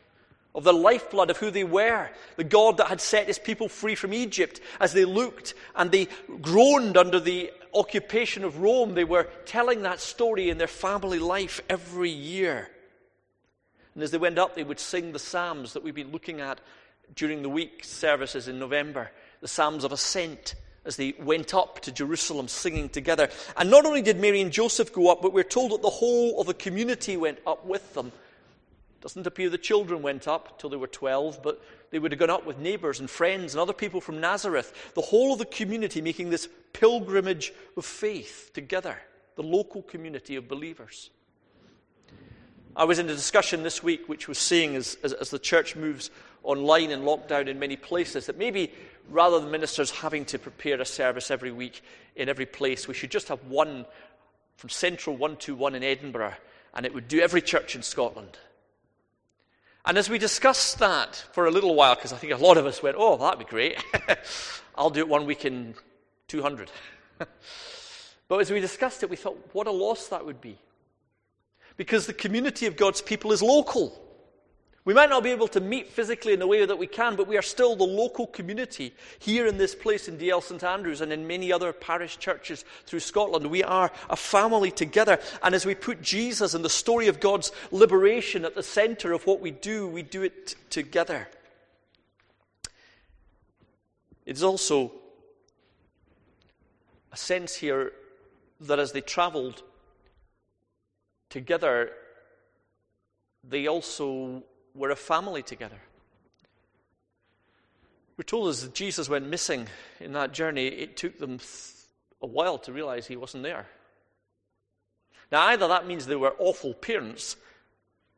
of 0.53 0.63
the 0.63 0.73
lifeblood 0.73 1.29
of 1.29 1.37
who 1.37 1.51
they 1.51 1.63
were. 1.63 2.09
The 2.37 2.43
God 2.43 2.77
that 2.77 2.87
had 2.87 3.01
set 3.01 3.27
his 3.27 3.39
people 3.39 3.67
free 3.67 3.95
from 3.95 4.13
Egypt. 4.13 4.61
As 4.79 4.93
they 4.93 5.05
looked 5.05 5.53
and 5.75 5.91
they 5.91 6.07
groaned 6.41 6.97
under 6.97 7.19
the 7.19 7.51
occupation 7.73 8.43
of 8.43 8.59
Rome, 8.59 8.93
they 8.93 9.03
were 9.03 9.29
telling 9.45 9.83
that 9.83 9.99
story 9.99 10.49
in 10.49 10.57
their 10.57 10.67
family 10.67 11.19
life 11.19 11.61
every 11.69 12.09
year. 12.09 12.69
And 13.93 14.03
as 14.03 14.11
they 14.11 14.17
went 14.17 14.39
up, 14.39 14.55
they 14.55 14.63
would 14.63 14.79
sing 14.79 15.11
the 15.11 15.19
Psalms 15.19 15.73
that 15.73 15.83
we've 15.83 15.95
been 15.95 16.11
looking 16.11 16.39
at 16.39 16.61
during 17.15 17.41
the 17.41 17.49
week 17.49 17.83
services 17.83 18.47
in 18.47 18.57
November 18.57 19.11
the 19.41 19.47
Psalms 19.47 19.83
of 19.83 19.91
Ascent 19.91 20.55
as 20.85 20.95
they 20.95 21.13
went 21.19 21.53
up 21.53 21.79
to 21.81 21.91
Jerusalem 21.91 22.47
singing 22.47 22.89
together. 22.89 23.29
And 23.55 23.69
not 23.69 23.85
only 23.85 24.01
did 24.01 24.19
Mary 24.19 24.41
and 24.41 24.51
Joseph 24.51 24.91
go 24.91 25.11
up, 25.11 25.21
but 25.21 25.33
we're 25.33 25.43
told 25.43 25.71
that 25.71 25.81
the 25.81 25.89
whole 25.89 26.39
of 26.39 26.47
the 26.47 26.53
community 26.53 27.17
went 27.17 27.39
up 27.45 27.65
with 27.65 27.93
them. 27.93 28.07
It 28.07 29.01
doesn't 29.01 29.27
appear 29.27 29.49
the 29.49 29.57
children 29.57 30.01
went 30.01 30.27
up 30.27 30.59
till 30.59 30.69
they 30.69 30.77
were 30.77 30.87
12, 30.87 31.41
but 31.43 31.61
they 31.91 31.99
would 31.99 32.11
have 32.11 32.19
gone 32.19 32.29
up 32.29 32.45
with 32.45 32.57
neighbors 32.57 32.99
and 32.99 33.09
friends 33.09 33.53
and 33.53 33.61
other 33.61 33.73
people 33.73 34.01
from 34.01 34.19
Nazareth. 34.19 34.91
The 34.95 35.01
whole 35.01 35.33
of 35.33 35.39
the 35.39 35.45
community 35.45 36.01
making 36.01 36.29
this 36.29 36.47
pilgrimage 36.73 37.53
of 37.77 37.85
faith 37.85 38.51
together, 38.53 38.97
the 39.35 39.43
local 39.43 39.83
community 39.83 40.35
of 40.35 40.47
believers. 40.47 41.11
I 42.75 42.85
was 42.85 42.99
in 42.99 43.09
a 43.09 43.13
discussion 43.13 43.63
this 43.63 43.83
week 43.83 44.07
which 44.07 44.27
was 44.27 44.37
saying, 44.37 44.75
as, 44.75 44.97
as, 45.03 45.13
as 45.13 45.29
the 45.29 45.39
church 45.39 45.75
moves 45.75 46.09
online 46.43 46.91
and 46.91 47.03
lockdown 47.03 47.47
in 47.47 47.59
many 47.59 47.75
places, 47.75 48.27
that 48.27 48.37
maybe 48.37 48.71
rather 49.11 49.39
than 49.39 49.51
ministers 49.51 49.91
having 49.91 50.25
to 50.25 50.39
prepare 50.39 50.79
a 50.79 50.85
service 50.85 51.29
every 51.29 51.51
week 51.51 51.83
in 52.15 52.29
every 52.29 52.45
place, 52.45 52.87
we 52.87 52.93
should 52.93 53.11
just 53.11 53.27
have 53.27 53.43
one 53.45 53.85
from 54.55 54.69
Central 54.69 55.15
121 55.15 55.75
in 55.75 55.83
Edinburgh, 55.83 56.33
and 56.73 56.85
it 56.85 56.93
would 56.93 57.07
do 57.07 57.19
every 57.19 57.41
church 57.41 57.75
in 57.75 57.83
Scotland. 57.83 58.37
And 59.85 59.97
as 59.97 60.09
we 60.09 60.19
discussed 60.19 60.79
that 60.79 61.15
for 61.31 61.47
a 61.47 61.51
little 61.51 61.73
while, 61.73 61.95
because 61.95 62.13
I 62.13 62.17
think 62.17 62.33
a 62.33 62.37
lot 62.37 62.57
of 62.57 62.65
us 62.65 62.83
went, 62.83 62.95
oh, 62.99 63.17
that'd 63.17 63.39
be 63.39 63.45
great. 63.45 63.83
I'll 64.75 64.91
do 64.91 64.99
it 64.99 65.07
one 65.07 65.25
week 65.25 65.43
in 65.45 65.73
200. 66.27 66.71
but 68.27 68.39
as 68.39 68.51
we 68.51 68.59
discussed 68.59 69.01
it, 69.01 69.09
we 69.09 69.15
thought, 69.15 69.49
what 69.53 69.67
a 69.67 69.71
loss 69.71 70.07
that 70.09 70.25
would 70.25 70.39
be. 70.39 70.57
Because 71.77 72.05
the 72.05 72.13
community 72.13 72.67
of 72.67 72.77
God's 72.77 73.01
people 73.01 73.31
is 73.31 73.41
local. 73.41 73.99
We 74.83 74.95
might 74.95 75.11
not 75.11 75.23
be 75.23 75.29
able 75.29 75.47
to 75.49 75.59
meet 75.59 75.89
physically 75.89 76.33
in 76.33 76.39
the 76.39 76.47
way 76.47 76.65
that 76.65 76.77
we 76.77 76.87
can, 76.87 77.15
but 77.15 77.27
we 77.27 77.37
are 77.37 77.43
still 77.43 77.75
the 77.75 77.83
local 77.83 78.25
community 78.25 78.95
here 79.19 79.45
in 79.45 79.57
this 79.57 79.75
place 79.75 80.07
in 80.07 80.17
Dalziel 80.17 80.41
St 80.41 80.63
Andrews 80.63 81.01
and 81.01 81.13
in 81.13 81.27
many 81.27 81.51
other 81.51 81.71
parish 81.71 82.17
churches 82.17 82.65
through 82.87 83.01
Scotland. 83.01 83.45
We 83.45 83.63
are 83.63 83.91
a 84.09 84.15
family 84.15 84.71
together. 84.71 85.19
And 85.43 85.53
as 85.53 85.67
we 85.67 85.75
put 85.75 86.01
Jesus 86.01 86.55
and 86.55 86.65
the 86.65 86.69
story 86.69 87.07
of 87.07 87.19
God's 87.19 87.51
liberation 87.69 88.43
at 88.43 88.55
the 88.55 88.63
center 88.63 89.13
of 89.13 89.27
what 89.27 89.39
we 89.39 89.51
do, 89.51 89.87
we 89.87 90.01
do 90.01 90.23
it 90.23 90.55
together. 90.71 91.29
It's 94.25 94.41
also 94.41 94.93
a 97.11 97.17
sense 97.17 97.55
here 97.55 97.91
that 98.61 98.79
as 98.79 98.93
they 98.93 99.01
traveled 99.01 99.61
together, 101.29 101.91
they 103.43 103.67
also 103.67 104.43
we're 104.73 104.91
a 104.91 104.95
family 104.95 105.43
together. 105.43 105.79
We're 108.17 108.23
told 108.23 108.49
as 108.49 108.67
Jesus 108.69 109.09
went 109.09 109.27
missing 109.27 109.67
in 109.99 110.13
that 110.13 110.33
journey, 110.33 110.67
it 110.67 110.97
took 110.97 111.17
them 111.17 111.39
a 112.21 112.27
while 112.27 112.57
to 112.59 112.73
realize 112.73 113.07
he 113.07 113.15
wasn't 113.15 113.43
there. 113.43 113.65
Now, 115.31 115.47
either 115.47 115.67
that 115.67 115.87
means 115.87 116.05
they 116.05 116.15
were 116.15 116.35
awful 116.37 116.73
parents, 116.73 117.37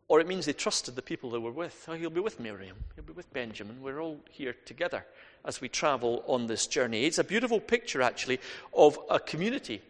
or 0.07 0.19
it 0.19 0.27
means 0.27 0.45
they 0.45 0.53
trusted 0.53 0.95
the 0.95 1.01
people 1.01 1.29
they 1.29 1.38
were 1.38 1.51
with. 1.51 1.86
Oh, 1.88 1.93
he'll 1.93 2.10
be 2.10 2.19
with 2.19 2.39
Miriam, 2.39 2.77
he'll 2.95 3.05
be 3.05 3.13
with 3.13 3.31
Benjamin. 3.33 3.81
We're 3.81 4.01
all 4.01 4.19
here 4.29 4.55
together 4.65 5.05
as 5.45 5.62
we 5.62 5.69
travel 5.69 6.24
on 6.27 6.48
this 6.48 6.67
journey. 6.67 7.05
It's 7.05 7.19
a 7.19 7.24
beautiful 7.24 7.60
picture, 7.60 8.01
actually, 8.01 8.39
of 8.74 9.00
a 9.10 9.19
community 9.19 9.81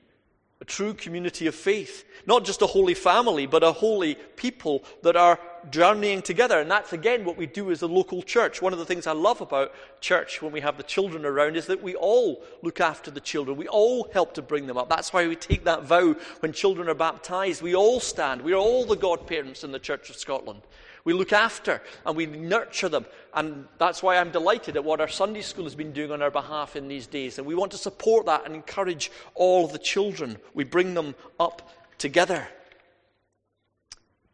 a 0.64 0.66
true 0.66 0.94
community 0.94 1.46
of 1.48 1.54
faith. 1.54 2.06
Not 2.26 2.46
just 2.46 2.62
a 2.62 2.68
holy 2.68 2.94
family, 2.94 3.46
but 3.48 3.64
a 3.64 3.74
holy 3.74 4.16
people 4.16 4.86
that 5.02 5.18
are 5.18 5.38
journeying 5.72 6.22
together. 6.22 6.60
And 6.60 6.70
that's 6.70 6.94
again 6.94 7.26
what 7.26 7.38
we 7.38 7.46
do 7.46 7.72
as 7.72 7.82
a 7.82 7.88
local 7.88 8.22
church. 8.22 8.62
One 8.62 8.74
of 8.74 8.80
the 8.80 8.86
things 8.86 9.08
I 9.08 9.14
love 9.14 9.42
about 9.42 9.74
church 10.02 10.42
when 10.42 10.52
we 10.52 10.62
have 10.62 10.78
the 10.78 10.84
children 10.84 11.26
around 11.26 11.56
is 11.56 11.68
that 11.68 11.82
we 11.82 11.96
all 11.96 12.44
look 12.62 12.82
after 12.82 13.12
the 13.12 13.20
children. 13.20 13.58
We 13.58 13.68
all 13.68 14.10
help 14.14 14.34
to 14.36 14.42
bring 14.42 14.68
them 14.68 14.78
up. 14.78 14.90
That's 14.90 15.14
why 15.14 15.28
we 15.28 15.36
take 15.36 15.64
that 15.66 15.84
vow 15.84 16.16
when 16.40 16.54
children 16.54 16.90
are 16.90 16.96
baptized. 16.96 17.62
We 17.62 17.76
all 17.76 18.00
stand. 18.00 18.42
We 18.42 18.54
are 18.54 18.58
all 18.58 18.86
the 18.86 18.96
godparents 18.96 19.64
in 19.64 19.72
the 19.72 19.80
Church 19.80 20.10
of 20.10 20.16
Scotland. 20.16 20.62
We 21.06 21.14
look 21.14 21.34
after 21.34 21.82
and 22.06 22.16
we 22.16 22.26
nurture 22.26 22.90
them. 22.90 23.06
And 23.34 23.66
that's 23.78 24.02
why 24.02 24.18
I'm 24.18 24.32
delighted 24.32 24.78
at 24.78 24.84
what 24.84 25.02
our 25.02 25.08
Sunday 25.08 25.42
school 25.42 25.66
has 25.66 25.76
been 25.76 25.92
doing 25.92 26.12
on 26.12 26.22
our 26.22 26.32
behalf 26.32 26.76
in 26.76 26.88
these 26.88 27.08
days. 27.08 27.38
And 27.38 27.48
we 27.48 27.56
want 27.56 27.72
to 27.74 27.78
support 27.78 28.26
that 28.28 28.46
and 28.46 28.56
encourage 28.56 29.12
all 29.36 29.66
of 29.66 29.74
the 29.74 29.80
children. 29.80 30.38
We 30.54 30.64
bring 30.64 30.94
them 30.94 31.16
up 31.40 31.70
together. 31.98 32.48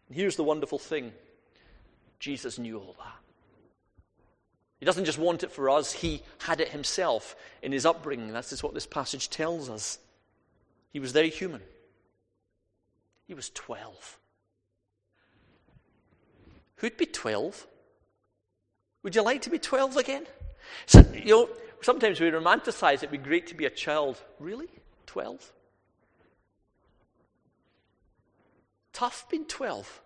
And 0.09 0.17
here's 0.17 0.35
the 0.35 0.43
wonderful 0.43 0.79
thing 0.79 1.13
Jesus 2.19 2.59
knew 2.59 2.77
all 2.77 2.95
that. 2.97 3.15
He 4.79 4.85
doesn't 4.85 5.05
just 5.05 5.17
want 5.17 5.43
it 5.43 5.51
for 5.51 5.69
us, 5.69 5.91
he 5.91 6.21
had 6.39 6.61
it 6.61 6.69
himself 6.69 7.35
in 7.61 7.71
his 7.71 7.85
upbringing. 7.85 8.31
That's 8.31 8.49
just 8.49 8.63
what 8.63 8.73
this 8.73 8.85
passage 8.85 9.29
tells 9.29 9.69
us. 9.69 9.99
He 10.91 10.99
was 10.99 11.11
very 11.11 11.29
human. 11.29 11.61
He 13.27 13.33
was 13.33 13.49
12. 13.51 14.17
Who'd 16.77 16.97
be 16.97 17.05
12? 17.05 17.67
Would 19.03 19.15
you 19.15 19.21
like 19.21 19.43
to 19.43 19.49
be 19.49 19.59
12 19.59 19.97
again? 19.97 20.25
So, 20.85 21.05
you 21.13 21.25
know, 21.25 21.49
sometimes 21.81 22.19
we 22.19 22.31
romanticize 22.31 22.95
it'd 22.95 23.11
be 23.11 23.17
great 23.17 23.47
to 23.47 23.55
be 23.55 23.65
a 23.65 23.69
child. 23.69 24.21
Really? 24.39 24.67
12? 25.07 25.53
Tough 28.99 29.29
being 29.29 29.45
12. 29.45 30.01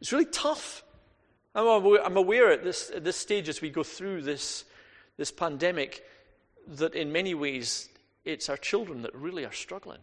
It's 0.00 0.12
really 0.12 0.24
tough. 0.26 0.84
I'm 1.52 2.16
aware, 2.16 2.52
at, 2.52 2.62
this, 2.62 2.92
at 2.94 3.02
this 3.02 3.16
stage 3.16 3.48
as 3.48 3.60
we 3.60 3.70
go 3.70 3.82
through 3.82 4.22
this, 4.22 4.64
this 5.16 5.32
pandemic 5.32 6.04
that 6.68 6.94
in 6.94 7.10
many 7.10 7.34
ways 7.34 7.88
it's 8.24 8.48
our 8.48 8.56
children 8.56 9.02
that 9.02 9.12
really 9.16 9.44
are 9.44 9.52
struggling. 9.52 9.98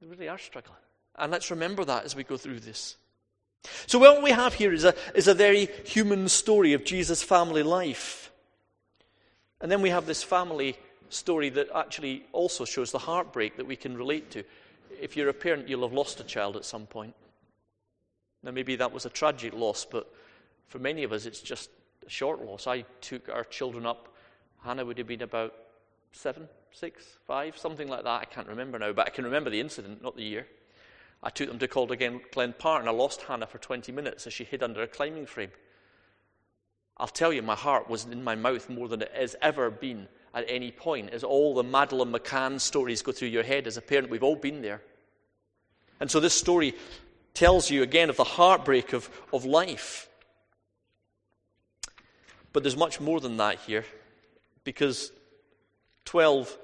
They 0.00 0.06
really 0.06 0.30
are 0.30 0.38
struggling. 0.38 0.78
And 1.16 1.30
let's 1.30 1.50
remember 1.50 1.84
that 1.84 2.06
as 2.06 2.16
we 2.16 2.24
go 2.24 2.38
through 2.38 2.60
this. 2.60 2.96
So, 3.88 3.98
what 3.98 4.22
we 4.22 4.30
have 4.30 4.54
here 4.54 4.72
is 4.72 4.84
a, 4.84 4.94
is 5.14 5.28
a 5.28 5.34
very 5.34 5.68
human 5.84 6.30
story 6.30 6.72
of 6.72 6.86
Jesus' 6.86 7.22
family 7.22 7.62
life. 7.62 8.32
And 9.60 9.70
then 9.70 9.82
we 9.82 9.90
have 9.90 10.06
this 10.06 10.22
family 10.22 10.78
story 11.10 11.48
that 11.50 11.68
actually 11.74 12.24
also 12.32 12.64
shows 12.64 12.92
the 12.92 12.98
heartbreak 12.98 13.56
that 13.56 13.66
we 13.66 13.76
can 13.76 13.96
relate 13.96 14.30
to. 14.32 14.44
If 15.00 15.16
you're 15.16 15.28
a 15.28 15.34
parent, 15.34 15.68
you'll 15.68 15.82
have 15.82 15.92
lost 15.92 16.20
a 16.20 16.24
child 16.24 16.56
at 16.56 16.64
some 16.64 16.86
point. 16.86 17.14
Now, 18.42 18.52
maybe 18.52 18.76
that 18.76 18.92
was 18.92 19.04
a 19.04 19.10
tragic 19.10 19.52
loss, 19.54 19.84
but 19.84 20.12
for 20.68 20.78
many 20.78 21.02
of 21.02 21.12
us, 21.12 21.26
it's 21.26 21.40
just 21.40 21.70
a 22.06 22.10
short 22.10 22.42
loss. 22.42 22.66
I 22.66 22.82
took 23.00 23.28
our 23.28 23.44
children 23.44 23.84
up. 23.84 24.14
Hannah 24.64 24.84
would 24.84 24.98
have 24.98 25.06
been 25.06 25.22
about 25.22 25.54
seven, 26.12 26.48
six, 26.72 27.18
five, 27.26 27.58
something 27.58 27.88
like 27.88 28.04
that. 28.04 28.20
I 28.22 28.24
can't 28.24 28.48
remember 28.48 28.78
now, 28.78 28.92
but 28.92 29.06
I 29.06 29.10
can 29.10 29.24
remember 29.24 29.50
the 29.50 29.60
incident, 29.60 30.02
not 30.02 30.16
the 30.16 30.22
year. 30.22 30.46
I 31.22 31.30
took 31.30 31.48
them 31.48 31.58
to 31.58 31.68
Calder 31.68 31.96
Glen 31.96 32.54
Park 32.58 32.80
and 32.80 32.88
I 32.88 32.92
lost 32.92 33.22
Hannah 33.22 33.46
for 33.46 33.58
20 33.58 33.92
minutes 33.92 34.26
as 34.26 34.32
she 34.32 34.44
hid 34.44 34.62
under 34.62 34.82
a 34.82 34.86
climbing 34.86 35.26
frame. 35.26 35.50
I'll 36.96 37.08
tell 37.08 37.32
you, 37.32 37.42
my 37.42 37.54
heart 37.54 37.88
was 37.88 38.04
in 38.04 38.24
my 38.24 38.34
mouth 38.34 38.68
more 38.68 38.88
than 38.88 39.02
it 39.02 39.12
has 39.14 39.36
ever 39.42 39.70
been 39.70 40.08
at 40.34 40.44
any 40.48 40.70
point. 40.70 41.10
As 41.10 41.24
all 41.24 41.54
the 41.54 41.62
Madeleine 41.62 42.12
McCann 42.12 42.60
stories 42.60 43.02
go 43.02 43.12
through 43.12 43.28
your 43.28 43.42
head 43.42 43.66
as 43.66 43.76
a 43.76 43.82
parent, 43.82 44.10
we've 44.10 44.22
all 44.22 44.36
been 44.36 44.62
there. 44.62 44.82
And 45.98 46.10
so 46.10 46.20
this 46.20 46.34
story 46.34 46.74
tells 47.34 47.70
you 47.70 47.82
again 47.82 48.10
of 48.10 48.16
the 48.16 48.24
heartbreak 48.24 48.92
of, 48.92 49.10
of 49.32 49.44
life. 49.44 50.08
But 52.52 52.62
there's 52.62 52.76
much 52.76 53.00
more 53.00 53.20
than 53.20 53.36
that 53.36 53.60
here 53.60 53.84
because 54.64 55.12
12 56.04 56.56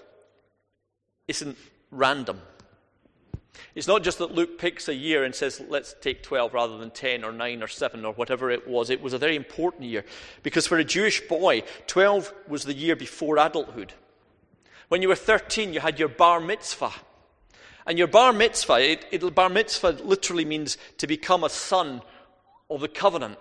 isn't 1.29 1.57
random. 1.91 2.41
It's 3.75 3.87
not 3.87 4.03
just 4.03 4.19
that 4.19 4.35
Luke 4.35 4.59
picks 4.59 4.89
a 4.89 4.95
year 4.95 5.25
and 5.25 5.35
says, 5.35 5.63
let's 5.69 5.95
take 6.01 6.23
12 6.23 6.55
rather 6.55 6.79
than 6.79 6.91
10 6.91 7.25
or 7.25 7.33
9 7.33 7.63
or 7.63 7.69
7 7.69 8.05
or 8.05 8.13
whatever 8.15 8.51
it 8.51 8.67
was. 8.67 8.91
It 8.91 9.03
was 9.03 9.13
a 9.13 9.19
very 9.19 9.37
important 9.37 9.85
year 9.85 10.05
because 10.43 10.67
for 10.67 10.79
a 10.79 10.85
Jewish 10.85 11.27
boy, 11.29 11.63
12 11.87 12.33
was 12.49 12.65
the 12.65 12.75
year 12.75 12.97
before 12.97 13.39
adulthood. 13.39 13.93
When 14.89 15.03
you 15.03 15.09
were 15.09 15.17
13, 15.17 15.73
you 15.73 15.81
had 15.81 15.99
your 15.99 16.09
bar 16.09 16.41
mitzvah. 16.41 16.93
And 17.87 17.99
your 17.99 18.09
bar 18.09 18.33
mitzvah, 18.33 18.81
it, 18.81 19.07
it, 19.11 19.35
bar 19.35 19.49
mitzvah 19.49 19.99
literally 20.05 20.45
means 20.45 20.77
to 20.99 21.07
become 21.07 21.45
a 21.45 21.49
son 21.49 22.03
of 22.69 22.81
the 22.81 22.89
covenant. 22.89 23.39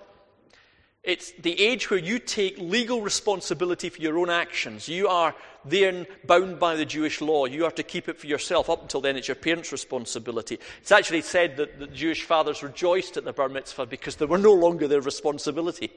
It's 1.05 1.33
the 1.33 1.62
age 1.62 1.91
where 1.91 2.00
you 2.00 2.17
take 2.17 2.57
legal 2.57 3.01
responsibility 3.01 3.89
for 3.89 4.01
your 4.01 4.17
own 4.17 4.31
actions. 4.31 4.89
You 4.89 5.07
are 5.07 5.35
then 5.63 6.07
bound 6.25 6.59
by 6.59 6.75
the 6.75 6.85
Jewish 6.85 7.21
law. 7.21 7.45
You 7.45 7.65
are 7.65 7.71
to 7.71 7.83
keep 7.83 8.09
it 8.09 8.19
for 8.19 8.25
yourself. 8.25 8.71
Up 8.71 8.81
until 8.81 9.01
then, 9.01 9.15
it's 9.15 9.27
your 9.27 9.35
parents' 9.35 9.71
responsibility. 9.71 10.59
It's 10.81 10.91
actually 10.91 11.21
said 11.21 11.57
that 11.57 11.77
the 11.77 11.85
Jewish 11.85 12.24
fathers 12.24 12.63
rejoiced 12.63 13.17
at 13.17 13.24
the 13.24 13.33
bar 13.33 13.50
mitzvah 13.50 13.85
because 13.85 14.15
they 14.15 14.25
were 14.25 14.39
no 14.39 14.53
longer 14.53 14.88
their 14.88 15.01
responsibility. 15.01 15.91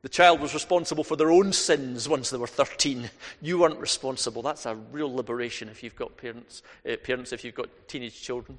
The 0.00 0.08
child 0.08 0.40
was 0.40 0.54
responsible 0.54 1.04
for 1.04 1.16
their 1.16 1.30
own 1.30 1.52
sins 1.52 2.08
once 2.08 2.30
they 2.30 2.38
were 2.38 2.46
13. 2.46 3.10
You 3.42 3.58
weren't 3.58 3.78
responsible. 3.78 4.40
That's 4.40 4.64
a 4.64 4.74
real 4.74 5.14
liberation 5.14 5.68
if 5.68 5.82
you've 5.82 5.96
got 5.96 6.16
parents, 6.16 6.62
uh, 6.90 6.96
parents 6.96 7.32
if 7.32 7.44
you've 7.44 7.54
got 7.54 7.68
teenage 7.88 8.20
children. 8.22 8.56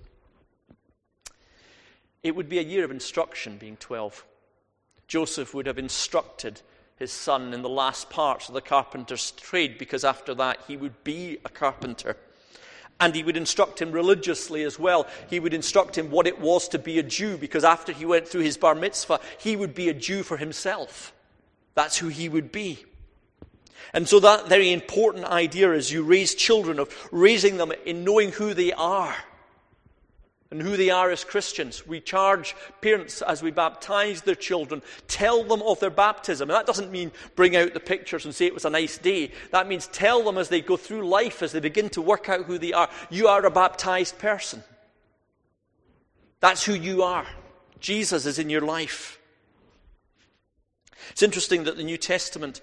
It 2.22 2.36
would 2.36 2.50
be 2.50 2.60
a 2.60 2.64
year 2.64 2.86
of 2.86 2.92
instruction 2.92 3.58
being 3.58 3.78
12. 3.78 4.24
Joseph 5.14 5.54
would 5.54 5.68
have 5.68 5.78
instructed 5.78 6.60
his 6.96 7.12
son 7.12 7.54
in 7.54 7.62
the 7.62 7.70
last 7.70 8.10
parts 8.10 8.48
of 8.48 8.56
the 8.56 8.62
carpenter's 8.62 9.30
trade 9.30 9.78
because 9.78 10.04
after 10.04 10.34
that 10.34 10.58
he 10.68 10.76
would 10.76 11.04
be 11.04 11.38
a 11.46 11.50
carpenter. 11.50 12.18
And 13.00 13.14
he 13.14 13.22
would 13.22 13.38
instruct 13.38 13.80
him 13.80 13.92
religiously 13.92 14.64
as 14.64 14.80
well. 14.80 15.06
He 15.30 15.40
would 15.40 15.54
instruct 15.54 16.00
him 16.00 16.10
what 16.10 16.26
it 16.26 16.40
was 16.40 16.68
to 16.70 16.80
be 16.80 16.98
a 16.98 17.04
Jew 17.04 17.38
because 17.38 17.64
after 17.64 17.92
he 17.92 18.06
went 18.06 18.28
through 18.28 18.42
his 18.42 18.58
bar 18.58 18.74
mitzvah, 18.74 19.20
he 19.38 19.56
would 19.56 19.76
be 19.76 19.88
a 19.88 19.94
Jew 19.94 20.24
for 20.24 20.38
himself. 20.38 21.14
That's 21.76 21.98
who 21.98 22.08
he 22.08 22.28
would 22.28 22.52
be. 22.52 22.84
And 23.94 24.10
so, 24.10 24.20
that 24.20 24.50
very 24.50 24.74
important 24.74 25.26
idea 25.26 25.74
as 25.74 25.92
you 25.92 26.02
raise 26.02 26.34
children, 26.34 26.80
of 26.80 26.90
raising 27.12 27.58
them 27.58 27.72
in 27.86 28.04
knowing 28.04 28.32
who 28.32 28.56
they 28.56 28.74
are 28.74 29.16
and 30.54 30.62
who 30.62 30.78
they 30.78 30.92
are 30.92 31.10
as 31.10 31.24
Christians. 31.24 31.88
We 31.88 32.00
charge 32.00 32.56
parents 32.80 33.24
as 33.24 33.42
we 33.42 33.50
baptize 33.50 34.22
their 34.22 34.36
children, 34.36 34.84
tell 35.08 35.44
them 35.44 35.64
of 35.64 35.80
their 35.80 35.90
baptism. 35.90 36.48
And 36.48 36.56
that 36.56 36.68
doesn't 36.68 36.92
mean 36.92 37.12
bring 37.36 37.56
out 37.56 37.74
the 37.74 37.80
pictures 37.80 38.24
and 38.24 38.36
say 38.36 38.46
it 38.46 38.54
was 38.54 38.64
a 38.64 38.70
nice 38.70 39.00
day. 39.00 39.32
That 39.50 39.68
means 39.68 39.88
tell 39.88 40.24
them 40.24 40.38
as 40.38 40.50
they 40.50 40.62
go 40.62 40.78
through 40.78 41.08
life, 41.08 41.42
as 41.42 41.54
they 41.54 41.60
begin 41.60 41.90
to 41.90 42.04
work 42.04 42.30
out 42.30 42.46
who 42.46 42.60
they 42.60 42.72
are, 42.72 42.88
you 43.10 43.28
are 43.30 43.44
a 43.44 43.50
baptized 43.50 44.20
person. 44.20 44.64
That's 46.40 46.64
who 46.64 46.74
you 46.74 47.02
are. 47.02 47.26
Jesus 47.80 48.28
is 48.28 48.38
in 48.38 48.52
your 48.52 48.62
life. 48.62 49.20
It's 51.10 51.24
interesting 51.24 51.64
that 51.64 51.78
the 51.78 51.84
New 51.84 51.98
Testament 51.98 52.62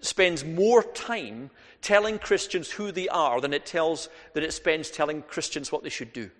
spends 0.00 0.44
more 0.44 0.84
time 0.84 1.50
telling 1.82 2.20
Christians 2.20 2.70
who 2.70 2.92
they 2.92 3.08
are 3.08 3.40
than 3.40 3.52
it 3.52 3.66
tells 3.66 4.08
than 4.34 4.44
it 4.44 4.52
spends 4.52 4.88
telling 4.88 5.22
Christians 5.22 5.72
what 5.72 5.82
they 5.82 5.88
should 5.88 6.12
do. 6.12 6.30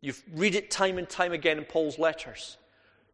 You 0.00 0.14
read 0.32 0.54
it 0.54 0.70
time 0.70 0.98
and 0.98 1.08
time 1.08 1.32
again 1.32 1.58
in 1.58 1.64
Paul's 1.64 1.98
letters. 1.98 2.56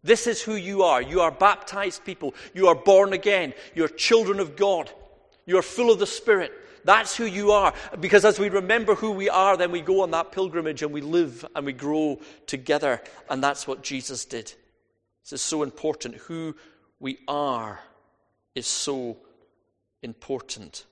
This 0.02 0.26
is 0.26 0.42
who 0.42 0.54
you 0.54 0.82
are. 0.82 1.00
You 1.00 1.20
are 1.22 1.30
baptized 1.30 2.04
people. 2.04 2.34
You 2.52 2.68
are 2.68 2.74
born 2.74 3.14
again. 3.14 3.54
You're 3.74 3.88
children 3.88 4.38
of 4.38 4.54
God. 4.54 4.90
You're 5.46 5.62
full 5.62 5.90
of 5.90 5.98
the 5.98 6.06
Spirit. 6.06 6.52
That's 6.84 7.16
who 7.16 7.24
you 7.24 7.52
are. 7.52 7.72
Because 7.98 8.26
as 8.26 8.38
we 8.38 8.50
remember 8.50 8.94
who 8.94 9.12
we 9.12 9.30
are, 9.30 9.56
then 9.56 9.72
we 9.72 9.80
go 9.80 10.02
on 10.02 10.10
that 10.10 10.30
pilgrimage 10.30 10.82
and 10.82 10.92
we 10.92 11.00
live 11.00 11.44
and 11.54 11.64
we 11.64 11.72
grow 11.72 12.20
together. 12.46 13.00
And 13.30 13.42
that's 13.42 13.66
what 13.66 13.82
Jesus 13.82 14.26
did. 14.26 14.52
This 15.22 15.32
is 15.32 15.40
so 15.40 15.62
important. 15.62 16.16
Who 16.16 16.54
we 17.00 17.18
are 17.26 17.80
is 18.54 18.66
so 18.66 19.16
important. 20.02 20.84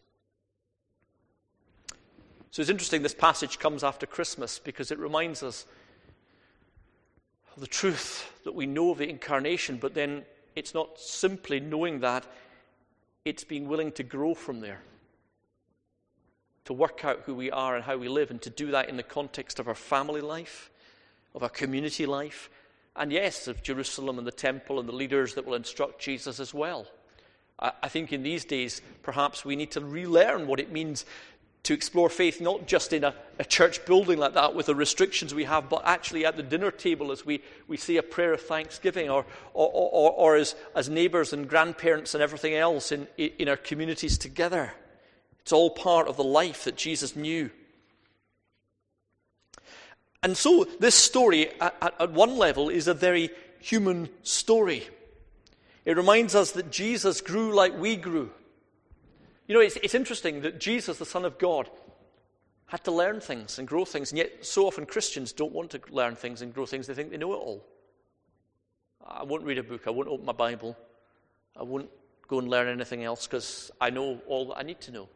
So 2.50 2.62
it's 2.62 2.70
interesting 2.70 3.02
this 3.02 3.14
passage 3.14 3.58
comes 3.58 3.84
after 3.84 4.06
Christmas 4.06 4.58
because 4.58 4.90
it 4.90 4.98
reminds 4.98 5.42
us 5.42 5.66
the 7.56 7.66
truth 7.66 8.30
that 8.44 8.54
we 8.54 8.66
know 8.66 8.90
of 8.90 8.98
the 8.98 9.08
incarnation, 9.08 9.76
but 9.76 9.94
then 9.94 10.24
it's 10.56 10.74
not 10.74 10.98
simply 10.98 11.60
knowing 11.60 12.00
that, 12.00 12.26
it's 13.24 13.44
being 13.44 13.68
willing 13.68 13.92
to 13.92 14.02
grow 14.02 14.34
from 14.34 14.60
there. 14.60 14.80
To 16.66 16.72
work 16.72 17.04
out 17.04 17.22
who 17.26 17.34
we 17.34 17.50
are 17.50 17.76
and 17.76 17.84
how 17.84 17.96
we 17.96 18.08
live, 18.08 18.30
and 18.30 18.40
to 18.42 18.50
do 18.50 18.70
that 18.72 18.88
in 18.88 18.96
the 18.96 19.02
context 19.02 19.58
of 19.58 19.68
our 19.68 19.74
family 19.74 20.20
life, 20.20 20.70
of 21.34 21.42
our 21.42 21.48
community 21.48 22.06
life, 22.06 22.50
and 22.94 23.10
yes, 23.10 23.48
of 23.48 23.62
Jerusalem 23.62 24.18
and 24.18 24.26
the 24.26 24.32
temple 24.32 24.78
and 24.78 24.88
the 24.88 24.94
leaders 24.94 25.34
that 25.34 25.46
will 25.46 25.54
instruct 25.54 26.00
Jesus 26.00 26.38
as 26.38 26.52
well. 26.52 26.86
I 27.58 27.88
think 27.88 28.12
in 28.12 28.24
these 28.24 28.44
days, 28.44 28.82
perhaps 29.02 29.44
we 29.44 29.54
need 29.54 29.70
to 29.72 29.80
relearn 29.80 30.48
what 30.48 30.58
it 30.58 30.72
means 30.72 31.06
to 31.64 31.74
explore 31.74 32.08
faith, 32.08 32.40
not 32.40 32.66
just 32.66 32.92
in 32.92 33.04
a, 33.04 33.14
a, 33.38 33.44
church 33.44 33.84
building 33.86 34.18
like 34.18 34.34
that 34.34 34.54
with 34.54 34.66
the 34.66 34.74
restrictions 34.74 35.32
we 35.32 35.44
have, 35.44 35.68
but 35.68 35.82
actually 35.84 36.26
at 36.26 36.36
the 36.36 36.42
dinner 36.42 36.72
table 36.72 37.12
as 37.12 37.24
we, 37.24 37.40
we 37.68 37.76
say 37.76 37.96
a 37.96 38.02
prayer 38.02 38.32
of 38.32 38.40
thanksgiving, 38.40 39.08
or, 39.08 39.24
or, 39.54 39.70
or, 39.72 40.12
or 40.12 40.36
as, 40.36 40.56
as 40.74 40.88
neighbours 40.88 41.32
and 41.32 41.48
grandparents 41.48 42.14
and 42.14 42.22
everything 42.22 42.54
else 42.54 42.90
in, 42.90 43.06
in 43.16 43.48
our 43.48 43.56
communities 43.56 44.18
together. 44.18 44.72
It's 45.40 45.52
all 45.52 45.70
part 45.70 46.08
of 46.08 46.16
the 46.16 46.24
life 46.24 46.64
that 46.64 46.76
Jesus 46.76 47.14
knew. 47.14 47.50
And 50.24 50.36
so, 50.36 50.64
this 50.78 50.94
story, 50.94 51.48
at, 51.60 51.94
at 51.98 52.12
one 52.12 52.36
level, 52.36 52.70
is 52.70 52.88
a 52.88 52.94
very 52.94 53.30
human 53.60 54.08
story. 54.22 54.88
It 55.84 55.96
reminds 55.96 56.34
us 56.34 56.52
that 56.52 56.70
Jesus 56.70 57.20
grew 57.20 57.54
like 57.54 57.78
we 57.78 57.96
grew. 57.96 58.30
You 59.52 59.58
know, 59.58 59.64
it's, 59.64 59.76
it's 59.82 59.94
interesting 59.94 60.40
that 60.40 60.58
Jesus, 60.58 60.96
the 60.96 61.04
Son 61.04 61.26
of 61.26 61.36
God, 61.36 61.68
had 62.64 62.82
to 62.84 62.90
learn 62.90 63.20
things 63.20 63.58
and 63.58 63.68
grow 63.68 63.84
things, 63.84 64.10
and 64.10 64.16
yet 64.16 64.46
so 64.46 64.66
often 64.66 64.86
Christians 64.86 65.30
don't 65.30 65.52
want 65.52 65.72
to 65.72 65.80
learn 65.90 66.16
things 66.16 66.40
and 66.40 66.54
grow 66.54 66.64
things. 66.64 66.86
They 66.86 66.94
think 66.94 67.10
they 67.10 67.18
know 67.18 67.34
it 67.34 67.36
all. 67.36 67.62
I 69.06 69.24
won't 69.24 69.44
read 69.44 69.58
a 69.58 69.62
book, 69.62 69.82
I 69.86 69.90
won't 69.90 70.08
open 70.08 70.24
my 70.24 70.32
Bible, 70.32 70.74
I 71.54 71.64
won't 71.64 71.90
go 72.28 72.38
and 72.38 72.48
learn 72.48 72.66
anything 72.66 73.04
else 73.04 73.26
because 73.26 73.70
I 73.78 73.90
know 73.90 74.22
all 74.26 74.46
that 74.46 74.56
I 74.56 74.62
need 74.62 74.80
to 74.80 74.90
know. 74.90 75.06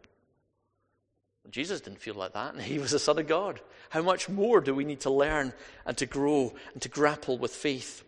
Jesus 1.49 1.81
didn't 1.81 2.02
feel 2.02 2.16
like 2.16 2.35
that, 2.35 2.52
and 2.52 2.62
he 2.62 2.78
was 2.78 2.90
the 2.90 2.99
Son 2.99 3.19
of 3.19 3.26
God. 3.26 3.59
How 3.88 4.02
much 4.02 4.28
more 4.28 4.61
do 4.61 4.75
we 4.75 4.85
need 4.85 5.00
to 5.00 5.11
learn 5.11 5.55
and 5.87 5.97
to 5.97 6.05
grow 6.05 6.52
and 6.75 6.83
to 6.83 6.90
grapple 6.90 7.38
with 7.38 7.55
faith? 7.55 8.05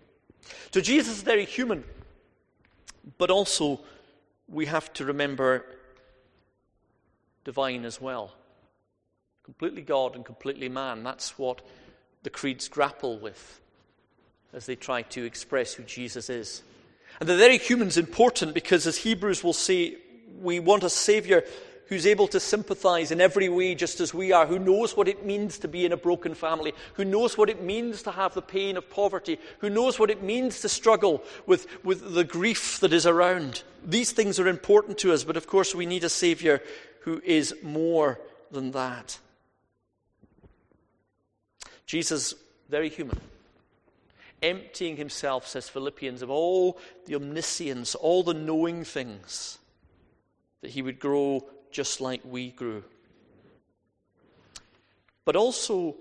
So 0.73 0.83
Jesus 0.83 1.17
is 1.17 1.23
very 1.23 1.47
human, 1.47 1.85
but 3.17 3.31
also 3.31 3.81
we 4.47 4.67
have 4.67 4.93
to 4.93 5.07
remember 5.07 5.65
divine 7.49 7.87
as 7.87 7.99
well. 7.99 8.31
Completely 9.43 9.81
God 9.81 10.15
and 10.15 10.23
completely 10.23 10.69
man. 10.69 11.03
That's 11.03 11.39
what 11.39 11.63
the 12.23 12.29
creeds 12.29 12.69
grapple 12.69 13.19
with 13.19 13.63
as 14.53 14.67
they 14.67 14.77
try 14.77 15.01
to 15.01 15.25
express 15.25 15.73
who 15.73 15.83
Jesus 15.85 16.29
is. 16.29 16.63
And 17.21 17.27
the 17.27 17.39
very 17.39 17.57
human 17.57 17.89
is 17.89 17.97
important 17.97 18.53
because, 18.53 18.87
as 18.87 18.99
Hebrews 18.99 19.43
will 19.43 19.55
say, 19.55 19.97
we 20.43 20.61
want 20.61 20.83
a 20.83 20.91
Savior 20.91 21.43
who's 21.89 22.07
able 22.07 22.29
to 22.29 22.39
sympathize 22.39 23.11
in 23.11 23.21
every 23.21 23.49
way 23.49 23.75
just 23.75 23.99
as 24.01 24.13
we 24.13 24.31
are, 24.31 24.47
who 24.47 24.59
knows 24.59 24.95
what 24.95 25.09
it 25.09 25.25
means 25.25 25.59
to 25.59 25.69
be 25.69 25.87
in 25.87 25.93
a 25.93 25.97
broken 25.97 26.35
family, 26.35 26.75
who 26.95 27.05
knows 27.05 27.39
what 27.39 27.49
it 27.49 27.63
means 27.63 28.03
to 28.03 28.11
have 28.11 28.35
the 28.35 28.43
pain 28.43 28.77
of 28.77 28.91
poverty, 28.91 29.39
who 29.61 29.71
knows 29.71 29.99
what 29.99 30.11
it 30.11 30.23
means 30.23 30.61
to 30.61 30.69
struggle 30.69 31.23
with, 31.47 31.67
with 31.83 32.13
the 32.13 32.25
grief 32.25 32.79
that 32.81 32.93
is 32.93 33.07
around. 33.07 33.63
These 33.83 34.13
things 34.13 34.39
are 34.39 34.49
important 34.49 34.99
to 34.99 35.15
us, 35.15 35.25
but 35.25 35.39
of 35.39 35.47
course 35.47 35.75
we 35.75 35.87
need 35.87 36.05
a 36.05 36.11
Savior 36.11 36.63
who 37.09 37.23
is 37.25 37.55
more 37.63 38.21
than 38.51 38.73
that. 38.73 39.19
Jesus, 41.87 42.35
very 42.69 42.91
human, 42.91 43.19
emptying 44.43 44.99
himself, 44.99 45.47
says 45.47 45.71
Philippians, 45.71 46.21
of 46.21 46.29
all 46.29 46.79
the 47.07 47.15
omniscience, 47.15 47.95
all 47.95 48.23
the 48.23 48.35
knowing 48.35 48.85
things, 48.85 49.57
that 50.61 50.73
he 50.73 50.83
would 50.83 50.99
grow 50.99 51.43
just 51.71 52.03
like 52.03 52.21
we 52.27 52.51
grew. 52.51 52.85
But 55.25 55.35
also, 55.35 55.97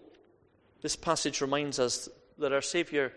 this 0.81 0.97
passage 0.97 1.39
reminds 1.39 1.79
us 1.79 2.09
that 2.37 2.51
our 2.51 2.61
Saviour 2.61 3.13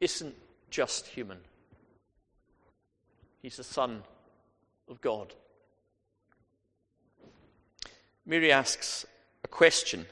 isn't 0.00 0.34
just 0.70 1.08
human, 1.08 1.40
He's 3.42 3.58
the 3.58 3.64
Son 3.64 4.02
of 4.88 5.02
God. 5.02 5.34
Mary 8.24 8.52
asks 8.52 9.04
a 9.44 9.48
question 9.48 10.06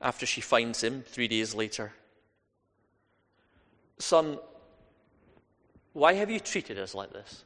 after 0.00 0.26
she 0.26 0.40
finds 0.40 0.82
him 0.82 1.02
three 1.06 1.28
days 1.28 1.54
later 1.54 1.92
Son, 3.98 4.36
why 5.92 6.14
have 6.14 6.28
you 6.28 6.40
treated 6.40 6.76
us 6.76 6.92
like 6.92 7.12
this? 7.12 7.44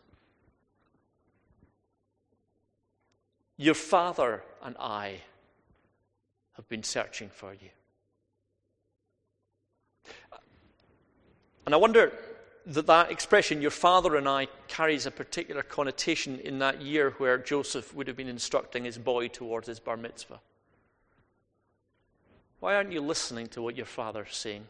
Your 3.58 3.74
father 3.74 4.42
and 4.62 4.74
I 4.78 5.20
have 6.54 6.66
been 6.68 6.82
searching 6.82 7.28
for 7.28 7.52
you. 7.52 7.68
And 11.66 11.74
I 11.74 11.78
wonder 11.78 12.12
that 12.66 12.86
that 12.86 13.12
expression, 13.12 13.62
your 13.62 13.70
father 13.70 14.16
and 14.16 14.28
I, 14.28 14.48
carries 14.66 15.06
a 15.06 15.10
particular 15.10 15.62
connotation 15.62 16.40
in 16.40 16.58
that 16.58 16.82
year 16.82 17.14
where 17.18 17.38
Joseph 17.38 17.94
would 17.94 18.08
have 18.08 18.16
been 18.16 18.28
instructing 18.28 18.84
his 18.84 18.98
boy 18.98 19.28
towards 19.28 19.68
his 19.68 19.78
bar 19.78 19.96
mitzvah. 19.96 20.40
Why 22.58 22.74
aren't 22.74 22.92
you 22.92 23.00
listening 23.00 23.46
to 23.48 23.62
what 23.62 23.76
your 23.76 23.86
father's 23.86 24.34
saying? 24.34 24.66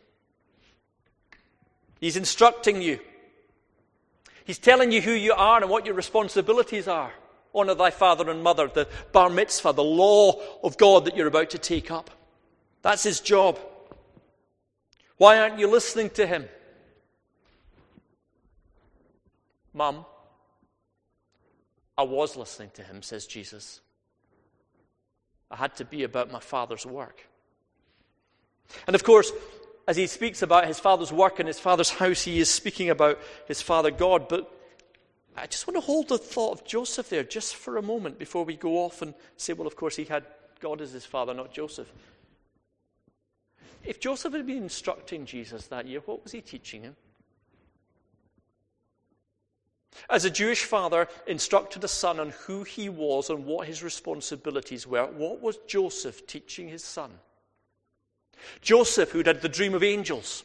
He's 1.99 2.17
instructing 2.17 2.83
you. 2.83 3.01
He's 4.45 4.59
telling 4.59 4.93
you 4.93 5.01
who 5.01 5.13
you 5.13 5.33
are 5.33 5.63
and 5.63 5.71
what 5.71 5.87
your 5.87 5.95
responsibilities 5.95 6.87
are. 6.87 7.13
Honor 7.55 7.75
thy 7.75 7.91
father 7.91 8.31
and 8.31 8.43
mother, 8.43 8.69
the 8.69 8.87
bar 9.13 9.31
mitzvah, 9.31 9.73
the 9.73 9.83
law 9.83 10.39
of 10.63 10.77
God 10.77 11.07
that 11.07 11.17
you're 11.17 11.27
about 11.27 11.51
to 11.51 11.59
take 11.59 11.91
up. 11.91 12.11
That's 12.83 13.03
his 13.03 13.21
job. 13.21 13.59
Why 15.17 15.39
aren't 15.39 15.59
you 15.59 15.69
listening 15.69 16.11
to 16.11 16.27
him? 16.27 16.49
Mum, 19.77 20.07
I 21.99 22.03
was 22.03 22.35
listening 22.35 22.71
to 22.75 22.83
him, 22.83 23.03
says 23.03 23.27
Jesus. 23.27 23.81
I 25.51 25.57
had 25.57 25.77
to 25.77 25.85
be 25.85 26.03
about 26.03 26.33
my 26.33 26.41
Father's 26.41 26.87
work. 26.87 27.29
And 28.87 28.97
of 28.97 29.05
course, 29.05 29.31
as 29.87 29.99
he 29.99 30.07
speaks 30.07 30.41
about 30.41 30.67
his 30.67 30.81
Father's 30.81 31.13
work 31.13 31.39
and 31.39 31.47
his 31.47 31.61
Father's 31.61 31.91
house, 31.91 32.23
he 32.23 32.41
is 32.41 32.51
speaking 32.51 32.89
about 32.89 33.21
his 33.47 33.61
Father 33.61 33.91
God. 33.91 34.29
But 34.29 34.51
I 35.37 35.47
just 35.47 35.67
want 35.67 35.77
to 35.77 35.83
hold 35.83 36.09
the 36.09 36.19
thought 36.19 36.59
of 36.59 36.65
Joseph 36.65 37.11
there 37.11 37.23
just 37.23 37.55
for 37.55 37.77
a 37.77 37.83
moment 37.83 38.19
before 38.19 38.47
we 38.47 38.57
go 38.57 38.79
off 38.79 39.03
and 39.03 39.13
say, 39.37 39.53
well, 39.53 39.67
of 39.67 39.77
course, 39.77 39.95
he 39.95 40.05
had 40.05 40.25
God 40.59 40.81
as 40.81 40.93
his 40.93 41.05
father, 41.05 41.35
not 41.35 41.53
Joseph. 41.53 41.93
If 43.85 44.01
Joseph 44.01 44.33
had 44.33 44.47
been 44.47 44.63
instructing 44.63 45.27
Jesus 45.27 45.67
that 45.67 45.87
year, 45.87 46.01
what 46.01 46.25
was 46.25 46.33
he 46.33 46.41
teaching 46.41 46.83
him? 46.83 46.97
As 50.09 50.25
a 50.25 50.31
Jewish 50.31 50.65
father 50.65 51.09
instructed 51.27 51.85
a 51.85 51.89
son 51.89 52.21
on 52.21 52.31
who 52.31 52.63
he 52.63 52.89
was 52.89 53.31
and 53.31 53.47
what 53.47 53.67
his 53.67 53.83
responsibilities 53.83 54.87
were, 54.87 55.07
what 55.07 55.41
was 55.41 55.59
Joseph 55.67 56.27
teaching 56.27 56.69
his 56.69 56.85
son? 56.85 57.11
Joseph, 58.61 59.11
who'd 59.11 59.27
had 59.27 59.43
the 59.43 59.49
dream 59.49 59.75
of 59.75 59.83
angels, 59.83 60.45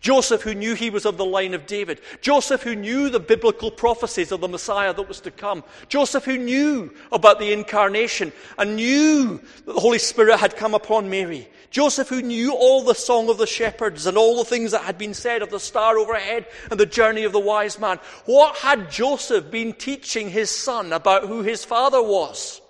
Joseph, 0.00 0.42
who 0.42 0.54
knew 0.54 0.74
he 0.74 0.90
was 0.90 1.04
of 1.04 1.16
the 1.16 1.24
line 1.24 1.54
of 1.54 1.66
David. 1.66 2.00
Joseph, 2.20 2.62
who 2.62 2.76
knew 2.76 3.08
the 3.08 3.20
biblical 3.20 3.70
prophecies 3.70 4.30
of 4.30 4.40
the 4.40 4.48
Messiah 4.48 4.94
that 4.94 5.08
was 5.08 5.20
to 5.20 5.30
come. 5.30 5.64
Joseph, 5.88 6.24
who 6.24 6.38
knew 6.38 6.94
about 7.10 7.38
the 7.38 7.52
incarnation 7.52 8.32
and 8.56 8.76
knew 8.76 9.40
that 9.64 9.74
the 9.74 9.80
Holy 9.80 9.98
Spirit 9.98 10.38
had 10.38 10.56
come 10.56 10.74
upon 10.74 11.10
Mary. 11.10 11.48
Joseph, 11.70 12.08
who 12.08 12.22
knew 12.22 12.54
all 12.54 12.82
the 12.82 12.94
song 12.94 13.28
of 13.28 13.38
the 13.38 13.46
shepherds 13.46 14.06
and 14.06 14.16
all 14.16 14.38
the 14.38 14.44
things 14.44 14.70
that 14.70 14.82
had 14.82 14.96
been 14.96 15.14
said 15.14 15.42
of 15.42 15.50
the 15.50 15.60
star 15.60 15.98
overhead 15.98 16.46
and 16.70 16.80
the 16.80 16.86
journey 16.86 17.24
of 17.24 17.32
the 17.32 17.38
wise 17.38 17.78
man. 17.78 17.98
What 18.24 18.56
had 18.56 18.90
Joseph 18.90 19.50
been 19.50 19.74
teaching 19.74 20.30
his 20.30 20.50
son 20.50 20.92
about 20.92 21.26
who 21.26 21.42
his 21.42 21.64
father 21.64 22.02
was? 22.02 22.60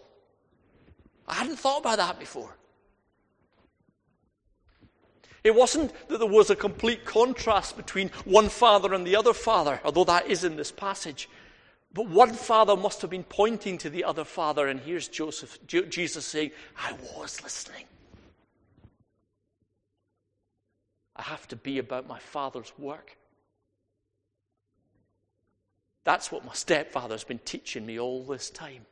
I 1.29 1.35
hadn't 1.35 1.59
thought 1.59 1.81
about 1.81 1.99
that 1.99 2.19
before. 2.19 2.58
It 5.45 5.55
wasn't 5.55 5.93
that 6.09 6.19
there 6.19 6.27
was 6.29 6.51
a 6.51 6.57
complete 6.57 7.05
contrast 7.05 7.77
between 7.77 8.11
one 8.25 8.49
father 8.49 8.93
and 8.93 9.07
the 9.07 9.17
other 9.17 9.33
father, 9.33 9.81
although 9.85 10.05
that 10.05 10.27
is 10.27 10.45
in 10.45 10.57
this 10.57 10.73
passage. 10.73 11.29
But 11.93 12.09
one 12.09 12.33
father 12.33 12.77
must 12.77 13.01
have 13.03 13.11
been 13.11 13.25
pointing 13.25 13.79
to 13.79 13.91
the 13.91 14.05
other 14.05 14.25
father, 14.25 14.67
and 14.67 14.81
here's 14.81 15.09
Joseph, 15.09 15.59
Jesus 15.67 16.27
saying, 16.27 16.51
I 16.77 16.93
was 17.17 17.43
listening. 17.43 17.85
I 21.17 21.23
have 21.23 21.49
to 21.49 21.57
be 21.57 21.79
about 21.79 22.07
my 22.07 22.19
father's 22.19 22.73
work. 22.79 23.17
That's 26.05 26.31
what 26.31 26.45
my 26.45 26.55
stepfather's 26.55 27.25
been 27.25 27.41
teaching 27.41 27.85
me 27.85 27.99
all 27.99 28.23
this 28.23 28.51
time. 28.51 28.87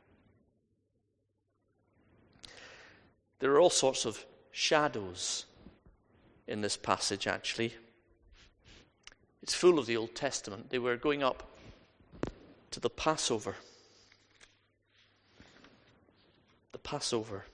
There 3.39 3.51
are 3.53 3.59
all 3.59 3.69
sorts 3.69 4.05
of 4.05 4.25
shadows 4.51 5.45
in 6.47 6.61
this 6.61 6.77
passage, 6.77 7.27
actually. 7.27 7.73
It's 9.43 9.53
full 9.53 9.79
of 9.79 9.85
the 9.85 9.97
Old 9.97 10.15
Testament. 10.15 10.69
They 10.69 10.79
were 10.79 10.97
going 10.97 11.23
up 11.23 11.49
to 12.71 12.79
the 12.79 12.89
Passover. 12.89 13.55
The 16.71 16.77
Passover. 16.77 17.45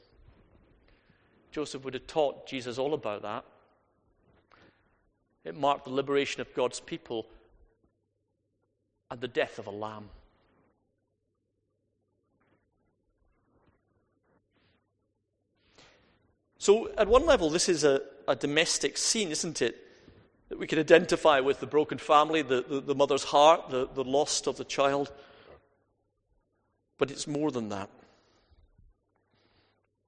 Joseph 1.51 1.83
would 1.83 1.93
have 1.93 2.07
taught 2.07 2.47
Jesus 2.47 2.77
all 2.77 2.93
about 2.93 3.21
that. 3.21 3.45
It 5.43 5.55
marked 5.55 5.85
the 5.85 5.91
liberation 5.91 6.41
of 6.41 6.53
God's 6.53 6.79
people 6.79 7.27
and 9.11 9.19
the 9.19 9.27
death 9.27 9.59
of 9.59 9.67
a 9.67 9.71
lamb. 9.71 10.09
So, 16.57 16.89
at 16.97 17.09
one 17.09 17.25
level, 17.25 17.49
this 17.49 17.67
is 17.67 17.83
a, 17.83 18.01
a 18.27 18.35
domestic 18.35 18.97
scene, 18.97 19.29
isn't 19.31 19.61
it? 19.61 19.77
That 20.49 20.59
we 20.59 20.67
can 20.67 20.79
identify 20.79 21.39
with 21.39 21.59
the 21.59 21.65
broken 21.65 21.97
family, 21.97 22.41
the, 22.41 22.63
the, 22.67 22.81
the 22.81 22.95
mother's 22.95 23.23
heart, 23.23 23.69
the, 23.69 23.87
the 23.93 24.03
loss 24.03 24.45
of 24.47 24.57
the 24.57 24.63
child. 24.63 25.11
But 26.97 27.11
it's 27.11 27.27
more 27.27 27.51
than 27.51 27.69
that. 27.69 27.89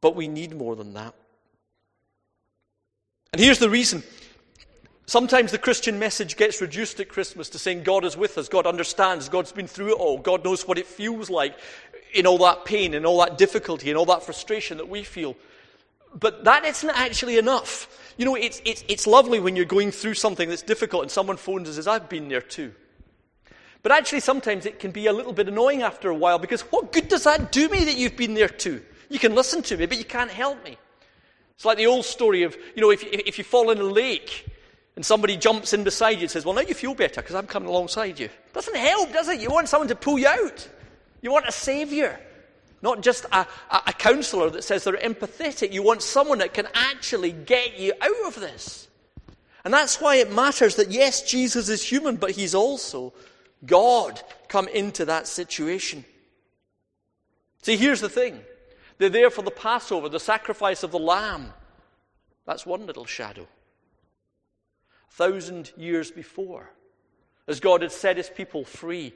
But 0.01 0.15
we 0.15 0.27
need 0.27 0.55
more 0.55 0.75
than 0.75 0.93
that. 0.93 1.15
And 3.33 3.41
here's 3.41 3.59
the 3.59 3.69
reason. 3.69 4.03
Sometimes 5.07 5.51
the 5.51 5.57
Christian 5.57 5.99
message 5.99 6.35
gets 6.35 6.61
reduced 6.61 6.99
at 6.99 7.09
Christmas 7.09 7.49
to 7.49 7.59
saying 7.59 7.83
God 7.83 8.05
is 8.05 8.17
with 8.17 8.37
us, 8.37 8.49
God 8.49 8.65
understands, 8.65 9.29
God's 9.29 9.51
been 9.51 9.67
through 9.67 9.93
it 9.93 9.99
all, 9.99 10.17
God 10.17 10.43
knows 10.43 10.67
what 10.67 10.79
it 10.79 10.87
feels 10.87 11.29
like 11.29 11.55
in 12.13 12.25
all 12.25 12.39
that 12.39 12.65
pain, 12.65 12.93
in 12.93 13.05
all 13.05 13.19
that 13.19 13.37
difficulty, 13.37 13.91
in 13.91 13.97
all 13.97 14.05
that 14.05 14.23
frustration 14.23 14.77
that 14.77 14.89
we 14.89 15.03
feel. 15.03 15.35
But 16.17 16.45
that 16.45 16.65
isn't 16.65 16.89
actually 16.89 17.37
enough. 17.37 18.04
You 18.17 18.25
know, 18.25 18.35
it's, 18.35 18.61
it's, 18.65 18.83
it's 18.87 19.07
lovely 19.07 19.39
when 19.39 19.55
you're 19.55 19.65
going 19.65 19.91
through 19.91 20.13
something 20.13 20.47
that's 20.47 20.61
difficult 20.61 21.03
and 21.03 21.11
someone 21.11 21.37
phones 21.37 21.67
and 21.67 21.75
says, 21.75 21.87
I've 21.87 22.07
been 22.07 22.29
there 22.29 22.41
too. 22.41 22.73
But 23.83 23.91
actually, 23.91 24.21
sometimes 24.21 24.65
it 24.65 24.79
can 24.79 24.91
be 24.91 25.07
a 25.07 25.13
little 25.13 25.33
bit 25.33 25.47
annoying 25.47 25.83
after 25.83 26.09
a 26.09 26.15
while 26.15 26.39
because 26.39 26.61
what 26.61 26.91
good 26.91 27.07
does 27.07 27.25
that 27.25 27.51
do 27.51 27.69
me 27.69 27.85
that 27.85 27.97
you've 27.97 28.17
been 28.17 28.33
there 28.33 28.49
too? 28.49 28.81
You 29.09 29.19
can 29.19 29.35
listen 29.35 29.61
to 29.63 29.77
me, 29.77 29.85
but 29.85 29.97
you 29.97 30.05
can't 30.05 30.31
help 30.31 30.63
me. 30.63 30.77
It's 31.55 31.65
like 31.65 31.77
the 31.77 31.85
old 31.85 32.05
story 32.05 32.43
of, 32.43 32.57
you 32.75 32.81
know, 32.81 32.89
if, 32.89 33.03
if 33.03 33.37
you 33.37 33.43
fall 33.43 33.69
in 33.69 33.79
a 33.79 33.83
lake 33.83 34.45
and 34.95 35.05
somebody 35.05 35.37
jumps 35.37 35.73
in 35.73 35.83
beside 35.83 36.17
you 36.17 36.21
and 36.21 36.31
says, 36.31 36.45
Well, 36.45 36.55
now 36.55 36.61
you 36.61 36.73
feel 36.73 36.95
better 36.95 37.21
because 37.21 37.35
I'm 37.35 37.47
coming 37.47 37.69
alongside 37.69 38.19
you. 38.19 38.29
Doesn't 38.53 38.75
help, 38.75 39.13
does 39.13 39.29
it? 39.29 39.39
You 39.39 39.49
want 39.49 39.69
someone 39.69 39.87
to 39.89 39.95
pull 39.95 40.17
you 40.17 40.27
out. 40.27 40.67
You 41.21 41.31
want 41.31 41.45
a 41.47 41.51
savior, 41.51 42.19
not 42.85 43.01
just 43.01 43.25
a, 43.31 43.47
a, 43.71 43.91
counselor 43.91 44.51
that 44.51 44.63
says 44.63 44.83
they're 44.83 44.95
empathetic. 44.95 45.73
You 45.73 45.81
want 45.81 46.03
someone 46.03 46.37
that 46.37 46.53
can 46.53 46.67
actually 46.75 47.31
get 47.31 47.79
you 47.79 47.93
out 47.99 48.27
of 48.27 48.39
this. 48.39 48.87
And 49.65 49.73
that's 49.73 49.99
why 49.99 50.17
it 50.17 50.31
matters 50.31 50.75
that, 50.75 50.91
yes, 50.91 51.23
Jesus 51.23 51.67
is 51.67 51.81
human, 51.81 52.15
but 52.15 52.29
he's 52.29 52.53
also 52.53 53.11
God 53.65 54.21
come 54.47 54.67
into 54.67 55.03
that 55.05 55.27
situation. 55.27 56.05
See, 57.63 57.75
here's 57.75 58.01
the 58.01 58.09
thing 58.09 58.39
they're 58.99 59.09
there 59.09 59.31
for 59.31 59.41
the 59.41 59.49
Passover, 59.49 60.07
the 60.07 60.19
sacrifice 60.19 60.83
of 60.83 60.91
the 60.91 60.99
lamb. 60.99 61.51
That's 62.45 62.67
one 62.67 62.85
little 62.85 63.05
shadow. 63.05 63.47
A 65.09 65.11
thousand 65.11 65.71
years 65.75 66.11
before, 66.11 66.69
as 67.47 67.59
God 67.59 67.81
had 67.81 67.91
set 67.91 68.17
his 68.17 68.29
people 68.29 68.63
free, 68.63 69.11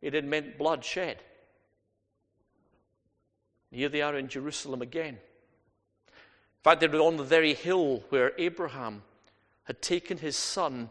it 0.00 0.14
had 0.14 0.24
meant 0.24 0.56
bloodshed. 0.56 1.18
Here 3.70 3.88
they 3.88 4.02
are 4.02 4.16
in 4.16 4.28
Jerusalem 4.28 4.82
again. 4.82 5.14
In 5.14 6.64
fact, 6.64 6.80
they 6.80 6.88
were 6.88 7.00
on 7.00 7.16
the 7.16 7.24
very 7.24 7.54
hill 7.54 8.02
where 8.08 8.32
Abraham 8.36 9.02
had 9.64 9.80
taken 9.80 10.18
his 10.18 10.36
son 10.36 10.90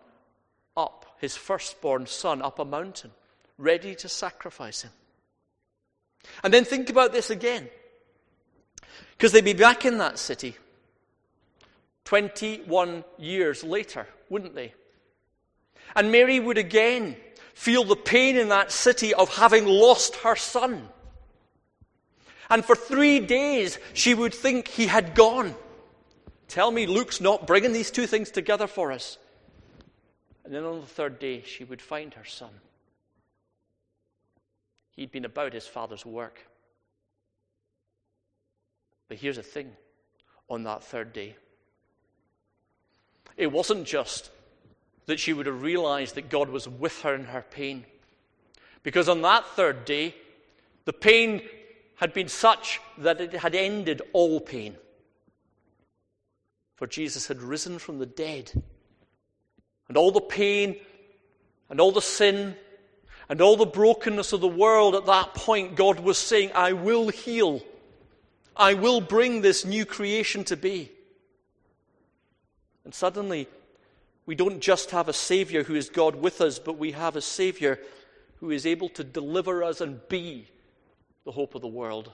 up, 0.77 1.17
his 1.19 1.35
firstborn 1.35 2.07
son, 2.07 2.41
up 2.41 2.59
a 2.59 2.65
mountain, 2.65 3.11
ready 3.57 3.95
to 3.95 4.07
sacrifice 4.07 4.83
him. 4.83 4.91
And 6.43 6.53
then 6.53 6.65
think 6.65 6.89
about 6.89 7.11
this 7.11 7.29
again. 7.29 7.69
Because 9.11 9.33
they'd 9.33 9.43
be 9.43 9.53
back 9.53 9.85
in 9.85 9.97
that 9.97 10.17
city 10.17 10.55
21 12.05 13.03
years 13.17 13.63
later, 13.63 14.07
wouldn't 14.29 14.55
they? 14.55 14.73
And 15.95 16.11
Mary 16.11 16.39
would 16.39 16.57
again 16.57 17.17
feel 17.53 17.83
the 17.83 17.95
pain 17.95 18.37
in 18.37 18.49
that 18.49 18.71
city 18.71 19.13
of 19.13 19.35
having 19.35 19.65
lost 19.65 20.15
her 20.17 20.35
son. 20.35 20.87
And 22.49 22.65
for 22.65 22.75
three 22.75 23.19
days, 23.19 23.77
she 23.93 24.13
would 24.13 24.33
think 24.33 24.67
he 24.67 24.87
had 24.87 25.13
gone. 25.13 25.55
Tell 26.47 26.71
me, 26.71 26.87
Luke's 26.87 27.21
not 27.21 27.45
bringing 27.45 27.73
these 27.73 27.91
two 27.91 28.07
things 28.07 28.31
together 28.31 28.65
for 28.65 28.91
us. 28.91 29.17
And 30.43 30.53
then 30.53 30.63
on 30.63 30.81
the 30.81 30.87
third 30.87 31.19
day, 31.19 31.43
she 31.43 31.63
would 31.63 31.81
find 31.81 32.13
her 32.15 32.25
son. 32.25 32.49
He'd 34.95 35.11
been 35.11 35.25
about 35.25 35.53
his 35.53 35.67
father's 35.67 36.05
work. 36.05 36.39
But 39.07 39.17
here's 39.17 39.35
the 39.35 39.43
thing 39.43 39.71
on 40.49 40.63
that 40.63 40.83
third 40.83 41.13
day 41.13 41.35
it 43.37 43.51
wasn't 43.51 43.85
just 43.85 44.31
that 45.05 45.19
she 45.19 45.31
would 45.31 45.45
have 45.45 45.61
realized 45.61 46.15
that 46.15 46.29
God 46.29 46.49
was 46.49 46.67
with 46.67 47.01
her 47.03 47.15
in 47.15 47.25
her 47.25 47.45
pain. 47.49 47.85
Because 48.83 49.07
on 49.07 49.21
that 49.21 49.45
third 49.55 49.85
day, 49.85 50.13
the 50.85 50.93
pain 50.93 51.41
had 51.99 52.13
been 52.13 52.29
such 52.29 52.79
that 52.97 53.19
it 53.19 53.33
had 53.33 53.53
ended 53.53 54.01
all 54.13 54.39
pain. 54.39 54.73
For 56.75 56.87
Jesus 56.87 57.27
had 57.27 57.41
risen 57.41 57.77
from 57.77 57.99
the 57.99 58.05
dead. 58.05 58.51
And 59.89 59.97
all 59.97 60.11
the 60.11 60.21
pain 60.21 60.77
and 61.69 61.81
all 61.81 61.91
the 61.91 62.01
sin 62.01 62.55
and 63.27 63.41
all 63.41 63.57
the 63.57 63.65
brokenness 63.65 64.31
of 64.31 64.39
the 64.39 64.47
world 64.47 64.95
at 64.95 65.07
that 65.07 65.33
point, 65.33 65.75
God 65.75 65.99
was 65.99 66.17
saying, 66.17 66.51
I 66.55 66.71
will 66.71 67.09
heal. 67.09 67.61
I 68.55 68.75
will 68.75 69.01
bring 69.01 69.41
this 69.41 69.65
new 69.65 69.83
creation 69.83 70.45
to 70.45 70.55
be. 70.55 70.93
And 72.85 72.95
suddenly, 72.95 73.49
we 74.25 74.35
don't 74.35 74.61
just 74.61 74.91
have 74.91 75.09
a 75.09 75.13
Savior 75.13 75.63
who 75.65 75.75
is 75.75 75.89
God 75.89 76.15
with 76.15 76.39
us, 76.39 76.59
but 76.59 76.77
we 76.77 76.93
have 76.93 77.17
a 77.17 77.21
Savior 77.21 77.77
who 78.39 78.51
is 78.51 78.65
able 78.65 78.87
to 78.89 79.03
deliver 79.03 79.65
us 79.65 79.81
and 79.81 79.99
be 80.07 80.47
the 81.29 81.33
hope 81.33 81.53
of 81.53 81.61
the 81.61 81.67
world. 81.67 82.11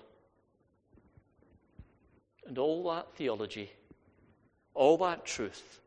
And 2.46 2.58
all 2.58 2.84
that 2.92 3.16
theology, 3.16 3.72
all 4.74 4.98
that 4.98 5.26
truth, 5.26 5.80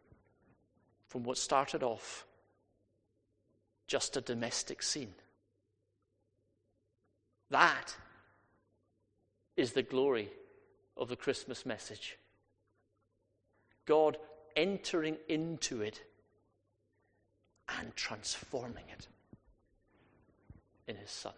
from 1.08 1.24
what 1.24 1.36
started 1.36 1.82
off 1.82 2.24
just 3.86 4.16
a 4.16 4.22
domestic 4.22 4.82
scene. 4.82 5.12
That 7.50 7.94
is 9.58 9.72
the 9.72 9.82
glory 9.82 10.30
of 10.96 11.10
the 11.10 11.16
Christmas 11.16 11.66
message. 11.66 12.16
God 13.84 14.16
entering 14.56 15.18
into 15.28 15.82
it 15.82 16.00
and 17.78 17.94
transforming 17.94 18.84
it 18.90 19.06
in 20.86 20.96
His 20.96 21.10
Son. 21.10 21.34